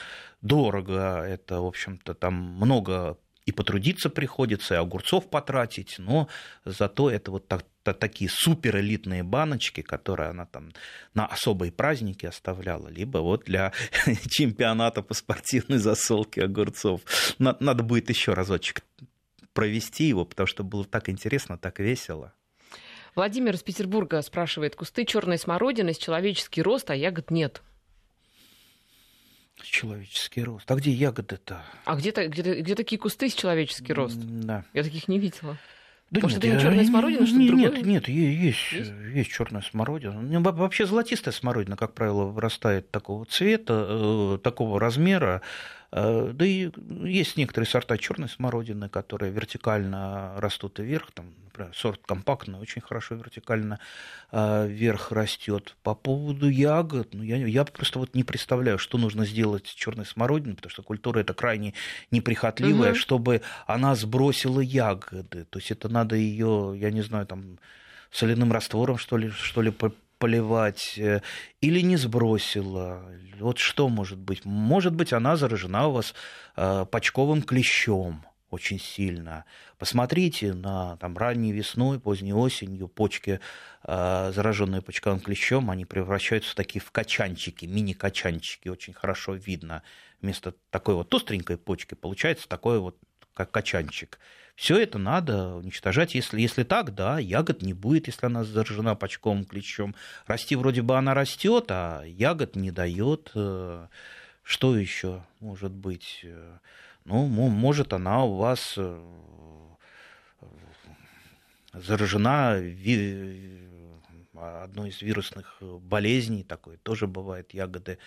дорого, 0.40 1.22
это, 1.26 1.60
в 1.60 1.66
общем-то, 1.66 2.14
там 2.14 2.34
много 2.34 3.18
и 3.44 3.52
потрудиться 3.52 4.10
приходится, 4.10 4.74
и 4.74 4.78
огурцов 4.78 5.30
потратить, 5.30 5.96
но 5.98 6.28
зато 6.64 7.10
это 7.10 7.30
вот 7.30 7.46
так, 7.46 7.64
такие 7.94 8.30
суперэлитные 8.30 9.22
баночки, 9.22 9.80
которые 9.82 10.30
она 10.30 10.46
там 10.46 10.72
на 11.14 11.26
особые 11.26 11.72
праздники 11.72 12.26
оставляла, 12.26 12.88
либо 12.88 13.18
вот 13.18 13.44
для 13.44 13.72
чемпионата 14.28 15.02
по 15.02 15.14
спортивной 15.14 15.78
засолке 15.78 16.44
огурцов. 16.44 17.00
Надо 17.38 17.82
будет 17.82 18.10
еще 18.10 18.34
разочек 18.34 18.82
провести 19.52 20.04
его, 20.04 20.24
потому 20.24 20.46
что 20.46 20.64
было 20.64 20.84
так 20.84 21.08
интересно, 21.08 21.56
так 21.56 21.78
весело. 21.80 22.32
Владимир 23.14 23.54
из 23.54 23.62
Петербурга 23.62 24.20
спрашивает, 24.20 24.76
кусты 24.76 25.06
черной 25.06 25.38
смородины 25.38 25.94
с 25.94 25.98
человеческий 25.98 26.60
рост, 26.60 26.90
а 26.90 26.94
ягод 26.94 27.30
нет. 27.30 27.62
Человеческий 29.62 30.42
рост. 30.42 30.70
А 30.70 30.74
где 30.74 30.90
ягоды-то? 30.90 31.64
А 31.86 31.96
где-то, 31.96 32.28
где, 32.28 32.60
где 32.60 32.74
такие 32.74 32.98
кусты 32.98 33.30
с 33.30 33.34
человеческий 33.34 33.94
рост? 33.94 34.18
Да. 34.18 34.66
Я 34.74 34.82
таких 34.82 35.08
не 35.08 35.18
видела. 35.18 35.56
Да 36.10 36.20
Может, 36.20 36.42
нет, 36.42 36.54
это 36.54 36.62
черная 36.62 36.84
смородина, 36.84 37.26
что-то 37.26 37.46
другое? 37.46 37.70
Нет, 37.70 37.86
нет, 37.86 38.08
есть, 38.08 38.72
есть? 38.72 38.92
есть 39.12 39.30
черная 39.30 39.62
смородина. 39.62 40.40
Вообще 40.40 40.86
золотистая 40.86 41.32
смородина, 41.32 41.76
как 41.76 41.94
правило, 41.94 42.26
вырастает 42.26 42.90
такого 42.92 43.24
цвета, 43.24 43.86
э, 43.88 44.38
такого 44.42 44.78
размера, 44.78 45.42
Э, 45.92 46.30
да 46.34 46.44
и 46.44 46.70
есть 47.04 47.36
некоторые 47.36 47.68
сорта 47.68 47.96
черной 47.96 48.28
смородины, 48.28 48.88
которые 48.88 49.32
вертикально 49.32 50.34
растут 50.36 50.80
и 50.80 50.82
вверх. 50.82 51.10
Там, 51.12 51.26
сорт 51.74 52.00
компактный, 52.06 52.58
очень 52.58 52.80
хорошо 52.80 53.14
вертикально 53.14 53.78
э, 54.32 54.66
вверх 54.66 55.12
растет. 55.12 55.76
По 55.82 55.94
поводу 55.94 56.48
ягод, 56.48 57.14
ну, 57.14 57.22
я, 57.22 57.36
я 57.36 57.64
просто 57.64 57.98
вот 57.98 58.14
не 58.14 58.24
представляю, 58.24 58.78
что 58.78 58.98
нужно 58.98 59.26
сделать 59.26 59.66
с 59.66 59.70
черной 59.70 60.06
смородиной, 60.06 60.56
потому 60.56 60.70
что 60.70 60.82
культура 60.82 61.20
это 61.20 61.34
крайне 61.34 61.74
неприхотливая, 62.10 62.90
угу. 62.90 62.98
чтобы 62.98 63.42
она 63.66 63.94
сбросила 63.94 64.60
ягоды. 64.60 65.44
То 65.44 65.58
есть 65.58 65.70
это 65.70 65.88
надо 65.88 66.16
ее, 66.16 66.74
я 66.76 66.90
не 66.90 67.02
знаю, 67.02 67.26
там 67.26 67.58
соляным 68.10 68.52
раствором, 68.52 68.98
что 68.98 69.16
ли, 69.16 69.30
что 69.30 69.62
ли 69.62 69.72
поливать 70.18 70.94
э, 70.98 71.20
или 71.60 71.80
не 71.80 71.96
сбросила. 71.96 73.02
Вот 73.40 73.58
что 73.58 73.88
может 73.88 74.18
быть? 74.18 74.44
Может 74.44 74.94
быть, 74.94 75.12
она 75.12 75.36
заражена 75.36 75.88
у 75.88 75.92
вас 75.92 76.14
э, 76.56 76.86
почковым 76.90 77.42
клещом 77.42 78.24
очень 78.50 78.78
сильно. 78.78 79.44
Посмотрите 79.78 80.54
на 80.54 80.96
там, 80.98 81.16
ранней 81.16 81.52
весной, 81.52 81.98
поздней 81.98 82.32
осенью 82.32 82.88
почки, 82.88 83.40
э, 83.84 84.32
зараженные 84.34 84.82
почковым 84.82 85.20
клещом, 85.20 85.70
они 85.70 85.84
превращаются 85.84 86.52
в 86.52 86.54
такие 86.54 86.80
в 86.80 86.90
качанчики, 86.90 87.66
мини-качанчики, 87.66 88.68
очень 88.68 88.92
хорошо 88.92 89.34
видно. 89.34 89.82
Вместо 90.20 90.54
такой 90.70 90.94
вот 90.94 91.12
остренькой 91.12 91.58
почки 91.58 91.94
получается 91.94 92.48
такой 92.48 92.78
вот 92.78 92.96
как 93.34 93.50
качанчик. 93.50 94.18
Все 94.54 94.78
это 94.78 94.98
надо 94.98 95.56
уничтожать. 95.56 96.14
Если, 96.14 96.40
если 96.40 96.62
так, 96.62 96.94
да, 96.94 97.18
ягод 97.18 97.60
не 97.60 97.74
будет, 97.74 98.06
если 98.06 98.24
она 98.24 98.42
заражена 98.42 98.94
почком, 98.94 99.44
клещом. 99.44 99.94
Расти 100.26 100.56
вроде 100.56 100.80
бы 100.80 100.96
она 100.96 101.12
растет, 101.12 101.66
а 101.68 102.02
ягод 102.04 102.56
не 102.56 102.70
дает. 102.70 103.32
Э, 103.34 103.88
что 104.42 104.76
еще 104.76 105.24
может 105.40 105.72
быть? 105.72 106.24
Ну, 107.06 107.26
может, 107.26 107.92
она 107.92 108.24
у 108.24 108.36
вас 108.36 108.74
э, 108.76 109.00
заражена 111.72 112.60
одной 114.34 114.90
из 114.90 115.00
вирусных 115.00 115.56
болезней, 115.60 116.42
такой 116.42 116.76
тоже 116.76 117.06
бывает, 117.06 117.54
ягоды 117.54 117.98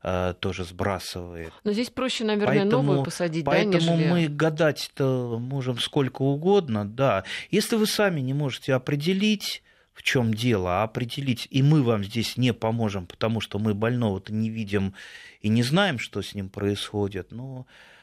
Э, 0.00 0.32
тоже 0.38 0.64
сбрасывает. 0.64 1.52
Но 1.64 1.72
здесь 1.72 1.90
проще, 1.90 2.22
наверное, 2.22 2.60
поэтому, 2.60 2.82
новую 2.82 3.04
посадить, 3.04 3.44
поэтому 3.44 3.84
да, 3.84 3.96
нежели... 3.96 4.10
мы 4.10 4.28
гадать-то 4.28 5.38
можем 5.40 5.78
сколько 5.80 6.22
угодно, 6.22 6.88
да. 6.88 7.24
Если 7.50 7.74
вы 7.74 7.86
сами 7.86 8.20
не 8.20 8.32
можете 8.32 8.74
определить, 8.74 9.60
в 9.92 10.04
чем 10.04 10.32
дело, 10.32 10.82
а 10.82 10.84
определить, 10.84 11.48
и 11.50 11.64
мы 11.64 11.82
вам 11.82 12.04
здесь 12.04 12.36
не 12.36 12.52
поможем, 12.52 13.06
потому 13.08 13.40
что 13.40 13.58
мы 13.58 13.74
больного-то 13.74 14.32
не 14.32 14.50
видим 14.50 14.94
и 15.40 15.48
не 15.48 15.64
знаем, 15.64 15.98
что 15.98 16.22
с 16.22 16.32
ним 16.32 16.48
происходит, 16.48 17.32
но 17.32 17.66
Э, 17.66 17.97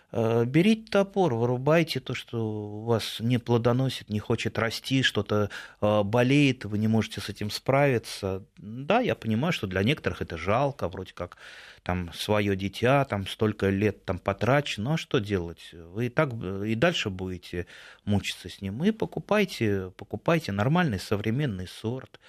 берите 0.46 0.90
топор, 0.90 1.34
вырубайте 1.34 2.00
то, 2.00 2.14
что 2.14 2.82
вас 2.82 3.18
не 3.20 3.38
плодоносит, 3.38 4.10
не 4.10 4.20
хочет 4.20 4.58
расти, 4.58 5.04
что-то 5.04 5.50
э, 5.82 6.04
болеет, 6.04 6.64
вы 6.64 6.78
не 6.78 6.88
можете 6.88 7.20
с 7.20 7.30
этим 7.30 7.50
справиться. 7.50 8.44
Да, 8.58 9.02
я 9.02 9.16
понимаю, 9.16 9.52
что 9.52 9.68
для 9.68 9.84
некоторых 9.84 10.22
это 10.22 10.38
жалко, 10.38 10.88
вроде 10.88 11.14
как 11.14 11.38
там 11.84 12.14
свое 12.14 12.56
дитя, 12.56 13.04
там 13.06 13.28
столько 13.28 13.70
лет 13.70 14.06
там 14.06 14.18
потрачено, 14.18 14.94
а 14.94 14.98
что 14.98 15.20
делать? 15.20 15.72
Вы 15.74 16.08
и 16.08 16.10
так 16.10 16.34
и 16.34 16.76
дальше 16.76 17.10
будете 17.10 17.68
мучиться 18.06 18.50
с 18.50 18.62
ним. 18.62 18.84
И 18.84 18.92
покупайте, 18.92 19.92
покупайте 19.98 20.52
нормальный 20.52 21.00
современный 21.00 21.68
сорт. 21.68 22.20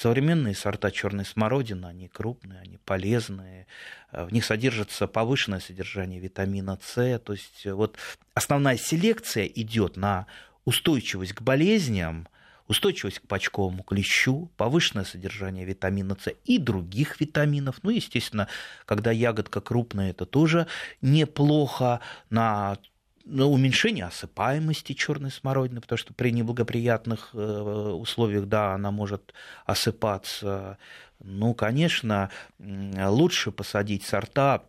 Современные 0.00 0.54
сорта 0.54 0.90
черной 0.90 1.26
смородины, 1.26 1.84
они 1.84 2.08
крупные, 2.08 2.60
они 2.60 2.78
полезные, 2.78 3.66
э, 4.12 4.24
в 4.24 4.32
них 4.32 4.46
содержится 4.46 5.06
повышенное 5.06 5.60
содержание 5.60 6.18
витамина 6.18 6.78
С. 6.82 7.18
То 7.18 7.34
есть 7.34 7.66
э, 7.66 7.74
вот 7.74 7.98
основная 8.32 8.78
селекция 8.78 9.44
идет 9.44 9.98
на 9.98 10.26
устойчивость 10.64 11.34
к 11.34 11.42
болезням, 11.42 12.28
устойчивость 12.66 13.18
к 13.18 13.26
почковому 13.26 13.82
клещу, 13.82 14.50
повышенное 14.56 15.04
содержание 15.04 15.66
витамина 15.66 16.16
С 16.18 16.32
и 16.46 16.56
других 16.56 17.20
витаминов. 17.20 17.80
Ну, 17.82 17.90
естественно, 17.90 18.48
когда 18.86 19.10
ягодка 19.10 19.60
крупная, 19.60 20.12
это 20.12 20.24
тоже 20.24 20.66
неплохо 21.02 22.00
на 22.30 22.78
уменьшение 23.24 24.04
осыпаемости 24.04 24.92
черной 24.92 25.30
смородины, 25.30 25.80
потому 25.80 25.98
что 25.98 26.14
при 26.14 26.30
неблагоприятных 26.30 27.30
э, 27.32 27.38
условиях, 27.38 28.46
да, 28.46 28.74
она 28.74 28.90
может 28.90 29.34
осыпаться. 29.66 30.78
Ну, 31.20 31.54
конечно, 31.54 32.30
лучше 32.58 33.52
посадить 33.52 34.04
сорта 34.04 34.64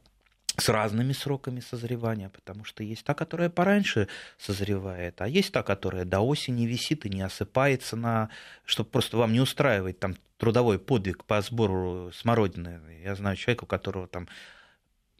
с 0.58 0.70
разными 0.70 1.14
сроками 1.14 1.62
созревания, 1.62 2.30
потому 2.30 2.66
что 2.66 2.84
есть 2.84 3.06
та, 3.06 3.14
которая 3.14 3.50
пораньше 3.50 4.08
созревает, 4.38 5.22
а 5.22 5.28
есть 5.28 5.52
та, 5.54 5.64
которая 5.64 6.06
до 6.06 6.20
осени 6.20 6.66
висит 6.66 7.06
и 7.06 7.10
не 7.10 7.22
осыпается 7.22 7.96
на, 7.96 8.30
чтобы 8.66 8.90
просто 8.90 9.18
вам 9.18 9.34
не 9.34 9.40
устраивать 9.40 10.00
там 10.00 10.16
трудовой 10.38 10.80
подвиг 10.80 11.24
по 11.24 11.42
сбору 11.42 12.12
смородины. 12.14 12.82
Я 13.04 13.16
знаю 13.16 13.38
человека, 13.38 13.64
у 13.64 13.68
которого 13.68 14.08
там 14.08 14.28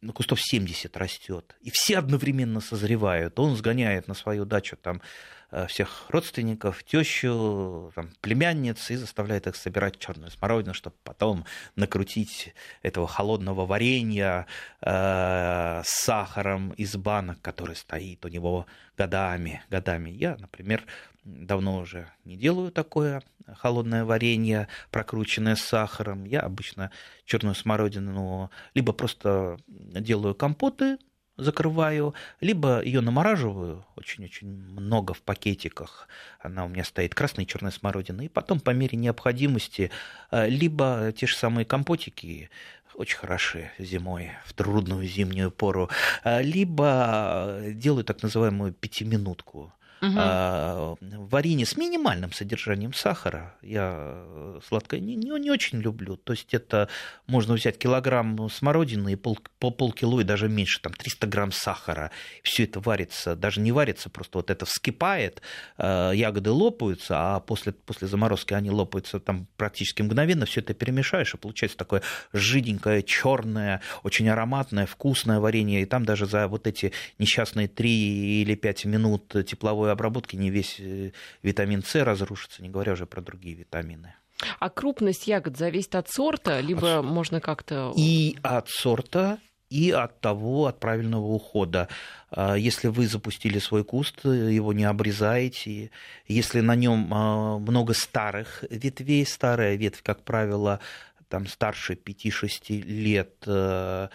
на 0.02 0.14
кустов 0.14 0.42
70 0.42 0.96
растет, 0.98 1.56
и 1.62 1.70
все 1.70 2.00
одновременно 2.00 2.60
созревают. 2.60 3.40
Он 3.40 3.56
сгоняет 3.56 4.08
на 4.08 4.14
свою 4.14 4.46
дачу 4.46 4.76
там 4.76 5.02
всех 5.68 6.10
родственников, 6.10 6.84
тещу, 6.84 7.92
там, 7.96 8.10
племянниц 8.22 8.90
и 8.92 8.96
заставляет 8.96 9.48
их 9.48 9.56
собирать 9.56 10.00
черную 10.00 10.32
смородину, 10.32 10.74
чтобы 10.74 10.96
потом 11.04 11.46
накрутить 11.76 12.54
этого 12.82 13.08
холодного 13.08 13.66
варенья 13.66 14.48
э, 14.82 15.82
с 15.84 15.90
сахаром 16.06 16.72
из 16.72 16.96
банок, 16.96 17.42
который 17.42 17.76
стоит 17.76 18.26
у 18.26 18.30
него 18.30 18.66
годами, 18.98 19.62
годами. 19.70 20.10
Я, 20.10 20.38
например, 20.38 20.86
давно 21.24 21.80
уже 21.80 22.08
не 22.26 22.38
делаю 22.38 22.72
такое 22.72 23.22
холодное 23.58 24.06
варенье, 24.06 24.68
прокрученное 24.92 25.56
с 25.56 25.62
сахаром. 25.62 26.26
Я 26.26 26.42
обычно 26.42 26.92
черную 27.26 27.56
смородину 27.56 28.52
либо 28.74 28.94
просто 28.94 29.58
делаю 29.68 30.36
компоты 30.36 30.98
закрываю, 31.42 32.14
либо 32.40 32.82
ее 32.84 33.02
намораживаю 33.02 33.86
очень-очень 33.96 34.48
много 34.48 35.14
в 35.14 35.22
пакетиках. 35.22 36.08
Она 36.40 36.66
у 36.66 36.68
меня 36.68 36.84
стоит 36.84 37.16
красная 37.16 37.46
и 37.46 37.48
черная 37.48 37.72
смородина. 37.72 38.22
И 38.22 38.30
потом 38.30 38.60
по 38.60 38.72
мере 38.72 38.98
необходимости 38.98 39.92
э, 40.32 40.50
либо 40.50 41.14
те 41.16 41.28
же 41.28 41.36
самые 41.36 41.66
компотики 41.66 42.50
очень 42.96 43.18
хороши 43.18 43.72
зимой, 43.80 44.32
в 44.46 44.54
трудную 44.54 45.08
зимнюю 45.08 45.52
пору, 45.52 45.90
э, 46.24 46.42
либо 46.44 47.60
делаю 47.74 48.04
так 48.04 48.22
называемую 48.22 48.74
пятиминутку 48.74 49.74
угу. 50.02 50.14
а, 50.18 50.96
варенье 51.00 51.66
с 51.66 51.78
минимальным 51.78 52.34
содержанием 52.34 52.94
сахара. 52.94 53.56
Я 53.62 54.24
сладкое 54.68 55.00
не, 55.00 55.16
не, 55.16 55.30
не 55.40 55.52
очень 55.52 55.80
люблю. 55.80 56.18
То 56.18 56.34
есть 56.34 56.54
это 56.54 56.90
можно 57.28 57.54
взять 57.54 57.78
килограмм 57.78 58.50
смородины 58.50 59.14
и 59.14 59.16
пол, 59.16 59.38
по 59.60 59.72
полкило 59.72 60.22
и 60.22 60.24
даже 60.24 60.50
меньше, 60.50 60.82
там 60.82 60.94
300 60.94 61.28
грамм 61.28 61.52
сахара. 61.52 62.12
Все 62.44 62.64
это 62.64 62.80
варится, 62.80 63.36
даже 63.36 63.62
не 63.62 63.72
варится, 63.72 64.10
просто 64.10 64.40
вот 64.40 64.50
это 64.50 64.66
вскипает, 64.66 65.42
а, 65.78 66.12
ягоды 66.12 66.52
лопаются, 66.52 67.16
а 67.18 67.40
после, 67.40 67.72
после 67.72 68.08
заморозки 68.08 68.54
они 68.54 68.72
лопаются 68.72 69.20
там 69.20 69.48
практически 69.58 70.02
мгновенно. 70.02 70.46
Все 70.46 70.62
это 70.62 70.74
перемешаешь, 70.74 71.34
и 71.34 71.38
получается 71.38 71.78
такое 71.78 72.02
жиденькое, 72.34 73.04
черное, 73.04 73.82
очень 74.04 74.28
ароматное, 74.30 74.86
вкусное 74.86 75.40
варенье. 75.40 75.82
И 75.82 75.86
там 75.86 76.06
даже 76.06 76.26
за 76.26 76.48
вот 76.48 76.68
эти 76.68 76.92
несчастные 77.20 77.68
3 77.68 78.42
или 78.42 78.56
5 78.56 78.86
минут 78.86 79.28
тепловой 79.46 79.91
тепловой 79.92 79.94
обработки 79.94 80.36
не 80.36 80.50
весь 80.50 80.80
э, 80.80 81.12
витамин 81.44 81.84
С 81.84 82.04
разрушится, 82.04 82.62
не 82.62 82.70
говоря 82.70 82.94
уже 82.94 83.06
про 83.06 83.22
другие 83.22 83.56
витамины. 83.56 84.14
А 84.60 84.70
крупность 84.70 85.28
ягод 85.28 85.58
зависит 85.58 85.96
от 85.96 86.10
сорта, 86.10 86.62
либо 86.62 87.00
от... 87.00 87.06
можно 87.06 87.40
как-то... 87.40 87.94
И 87.96 88.38
от 88.42 88.70
сорта, 88.70 89.38
и 89.70 89.92
от 89.92 90.20
того, 90.20 90.66
от 90.66 90.80
правильного 90.80 91.28
ухода. 91.28 91.88
А, 92.32 92.56
если 92.56 92.90
вы 92.90 93.08
запустили 93.08 93.60
свой 93.60 93.84
куст, 93.84 94.26
его 94.26 94.74
не 94.74 94.86
обрезаете. 94.86 95.92
Если 96.28 96.62
на 96.62 96.76
нем 96.76 97.14
а, 97.14 97.60
много 97.60 97.94
старых 97.94 98.64
ветвей, 98.70 99.26
старая 99.26 99.78
ветвь, 99.78 100.02
как 100.02 100.24
правило, 100.24 100.80
там 101.30 101.48
старше 101.48 101.94
5-6 101.94 102.82
лет, 102.82 103.36
э, 103.46 103.52
э, 103.52 104.08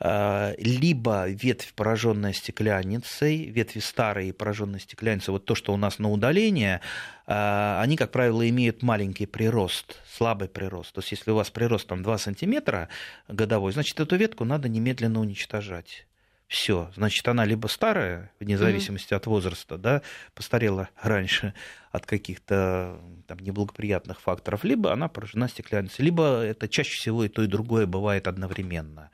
либо 0.00 1.28
ветвь, 1.28 1.72
пораженная 1.74 2.32
стекляницей, 2.32 3.44
ветви 3.44 3.78
старые, 3.78 4.32
пораженные 4.32 4.80
стекляницей, 4.80 5.32
вот 5.32 5.44
то, 5.44 5.54
что 5.54 5.72
у 5.72 5.76
нас 5.76 5.98
на 5.98 6.10
удаление, 6.10 6.80
э, 7.26 7.78
они, 7.80 7.96
как 7.96 8.10
правило, 8.10 8.46
имеют 8.48 8.82
маленький 8.82 9.26
прирост, 9.26 10.00
слабый 10.10 10.48
прирост. 10.48 10.92
То 10.94 11.00
есть, 11.00 11.12
если 11.12 11.30
у 11.30 11.36
вас 11.36 11.50
прирост 11.50 11.86
там 11.86 12.02
2 12.02 12.18
сантиметра 12.18 12.88
годовой, 13.28 13.72
значит, 13.72 13.98
эту 14.00 14.16
ветку 14.16 14.44
надо 14.44 14.68
немедленно 14.68 15.20
уничтожать 15.20 16.06
все, 16.54 16.90
значит, 16.94 17.26
она 17.26 17.44
либо 17.44 17.66
старая, 17.66 18.30
вне 18.38 18.58
зависимости 18.58 19.12
mm-hmm. 19.12 19.16
от 19.16 19.26
возраста, 19.26 19.78
да, 19.78 20.02
постарела 20.34 20.88
раньше 21.00 21.54
от 21.90 22.06
каких-то 22.06 23.00
там, 23.26 23.38
неблагоприятных 23.38 24.20
факторов, 24.20 24.62
либо 24.64 24.92
она 24.92 25.08
поражена 25.08 25.48
стеклянницей, 25.48 26.04
либо 26.04 26.42
это 26.42 26.68
чаще 26.68 26.96
всего 26.96 27.24
и 27.24 27.28
то, 27.28 27.42
и 27.42 27.46
другое 27.46 27.86
бывает 27.86 28.28
одновременно. 28.28 29.10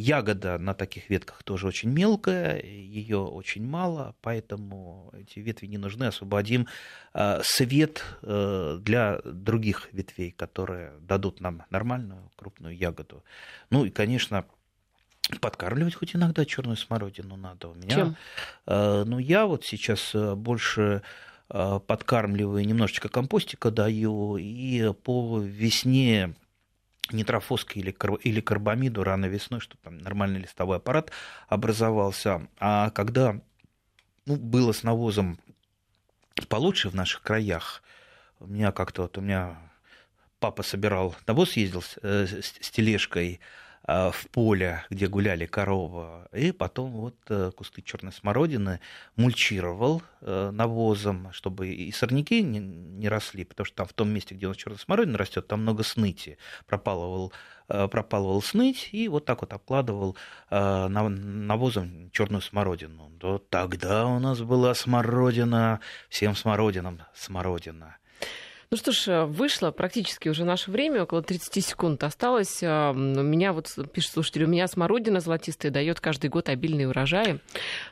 Ягода 0.00 0.58
на 0.58 0.72
таких 0.72 1.10
ветках 1.10 1.42
тоже 1.42 1.66
очень 1.66 1.90
мелкая, 1.90 2.62
ее 2.62 3.18
очень 3.18 3.66
мало, 3.66 4.14
поэтому 4.22 5.12
эти 5.12 5.40
ветви 5.40 5.66
не 5.66 5.76
нужны. 5.76 6.04
Освободим 6.04 6.66
а, 7.12 7.40
свет 7.44 8.02
э, 8.22 8.78
для 8.80 9.20
других 9.24 9.88
ветвей, 9.92 10.30
которые 10.30 10.92
дадут 11.00 11.40
нам 11.40 11.64
нормальную 11.68 12.30
крупную 12.36 12.74
ягоду. 12.74 13.22
Ну 13.68 13.84
и, 13.84 13.90
конечно, 13.90 14.46
Подкармливать 15.40 15.94
хоть 15.94 16.16
иногда 16.16 16.44
черную 16.44 16.76
смородину 16.76 17.36
надо. 17.36 17.68
У 17.68 17.74
меня, 17.74 17.94
Чем? 17.94 18.16
Э, 18.66 19.04
ну, 19.06 19.18
я 19.18 19.46
вот 19.46 19.64
сейчас 19.64 20.12
э, 20.14 20.34
больше 20.34 21.02
э, 21.50 21.80
подкармливаю, 21.86 22.66
немножечко 22.66 23.08
компостика 23.08 23.70
даю, 23.70 24.38
и 24.38 24.92
по 25.04 25.38
весне 25.38 26.34
нитрофоской 27.12 27.82
или, 27.82 27.96
или 28.22 28.40
карбамиду 28.40 29.04
рано 29.04 29.26
весной, 29.26 29.60
чтобы 29.60 29.82
там 29.82 29.98
нормальный 29.98 30.40
листовой 30.40 30.76
аппарат 30.76 31.10
образовался. 31.48 32.48
А 32.58 32.90
когда 32.90 33.40
ну, 34.26 34.36
было 34.36 34.72
с 34.72 34.82
навозом 34.82 35.38
получше 36.48 36.88
в 36.88 36.94
наших 36.94 37.22
краях, 37.22 37.82
у 38.38 38.46
меня 38.46 38.72
как-то 38.72 39.02
вот 39.02 39.18
у 39.18 39.20
меня 39.20 39.58
папа 40.38 40.62
собирал 40.62 41.14
навоз, 41.26 41.56
ездил 41.56 41.82
с, 41.82 41.98
с, 42.02 42.58
с 42.60 42.70
тележкой, 42.70 43.40
в 43.86 44.28
поле, 44.30 44.84
где 44.90 45.08
гуляли 45.08 45.46
коровы, 45.46 46.28
и 46.32 46.52
потом 46.52 46.92
вот 46.92 47.16
э, 47.28 47.50
кусты 47.56 47.82
черной 47.82 48.12
смородины 48.12 48.80
мульчировал 49.16 50.02
э, 50.20 50.50
навозом, 50.52 51.32
чтобы 51.32 51.68
и 51.68 51.90
сорняки 51.90 52.42
не, 52.42 52.58
не 52.58 53.08
росли, 53.08 53.44
потому 53.44 53.64
что 53.64 53.76
там 53.76 53.86
в 53.86 53.92
том 53.94 54.10
месте, 54.10 54.34
где 54.34 54.46
у 54.46 54.50
нас 54.50 54.58
черная 54.58 54.78
смородина 54.78 55.16
растет, 55.18 55.46
там 55.48 55.62
много 55.62 55.82
сныти, 55.82 56.36
пропалывал 56.66 57.32
э, 57.68 57.88
пропалывал 57.88 58.42
сныть 58.42 58.90
и 58.92 59.08
вот 59.08 59.24
так 59.24 59.40
вот 59.40 59.52
обкладывал 59.52 60.16
навозом 60.50 62.10
черную 62.10 62.42
смородину. 62.42 63.10
Да 63.18 63.38
тогда 63.48 64.06
у 64.06 64.18
нас 64.18 64.40
была 64.40 64.74
смородина, 64.74 65.80
всем 66.08 66.36
смородинам 66.36 67.00
смородина. 67.14 67.96
Ну 68.72 68.76
что 68.76 68.92
ж, 68.92 69.08
э, 69.08 69.24
вышло 69.24 69.72
практически 69.72 70.28
уже 70.28 70.44
наше 70.44 70.70
время, 70.70 71.02
около 71.02 71.22
30 71.22 71.60
секунд 71.60 72.04
осталось. 72.04 72.60
А, 72.62 72.92
у 72.92 72.94
меня 72.94 73.52
вот, 73.52 73.76
пишет 73.92 74.12
слушатель, 74.12 74.44
у 74.44 74.46
меня 74.46 74.68
смородина 74.68 75.18
золотистая 75.18 75.72
дает 75.72 75.98
каждый 75.98 76.30
год 76.30 76.48
обильные 76.48 76.88
урожаи. 76.88 77.40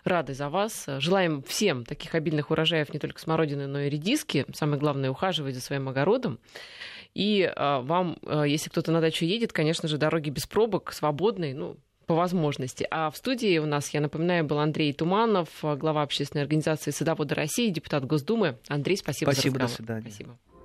Рады 0.04 0.34
за 0.34 0.48
вас. 0.48 0.86
Желаем 0.98 1.42
всем 1.42 1.84
таких 1.84 2.14
обильных 2.14 2.52
урожаев 2.52 2.92
не 2.94 3.00
только 3.00 3.18
смородины, 3.18 3.66
но 3.66 3.80
и 3.80 3.88
редиски. 3.90 4.46
Самое 4.54 4.78
главное, 4.78 5.10
ухаживать 5.10 5.56
за 5.56 5.60
своим 5.60 5.88
огородом. 5.88 6.38
И 7.12 7.52
вам, 7.56 8.18
если 8.46 8.70
кто-то 8.70 8.92
на 8.92 9.00
дачу 9.00 9.24
едет, 9.24 9.52
конечно 9.52 9.88
же, 9.88 9.98
дороги 9.98 10.30
без 10.30 10.46
пробок, 10.46 10.92
свободные, 10.92 11.56
ну, 11.56 11.76
по 12.06 12.14
возможности. 12.14 12.86
А 12.88 13.10
в 13.10 13.16
студии 13.16 13.58
у 13.58 13.66
нас, 13.66 13.90
я 13.90 14.00
напоминаю, 14.00 14.44
был 14.44 14.60
Андрей 14.60 14.92
Туманов, 14.92 15.48
глава 15.62 16.02
общественной 16.02 16.42
организации 16.42 16.92
«Садоводы 16.92 17.34
России», 17.34 17.70
депутат 17.70 18.06
Госдумы. 18.06 18.58
Андрей, 18.68 18.96
спасибо, 18.96 19.32
спасибо 19.32 19.58
за 19.58 19.64
разговор. 19.64 19.70
Спасибо, 19.70 19.86
до 19.86 20.02
свидания. 20.02 20.10
Спасибо. 20.14 20.38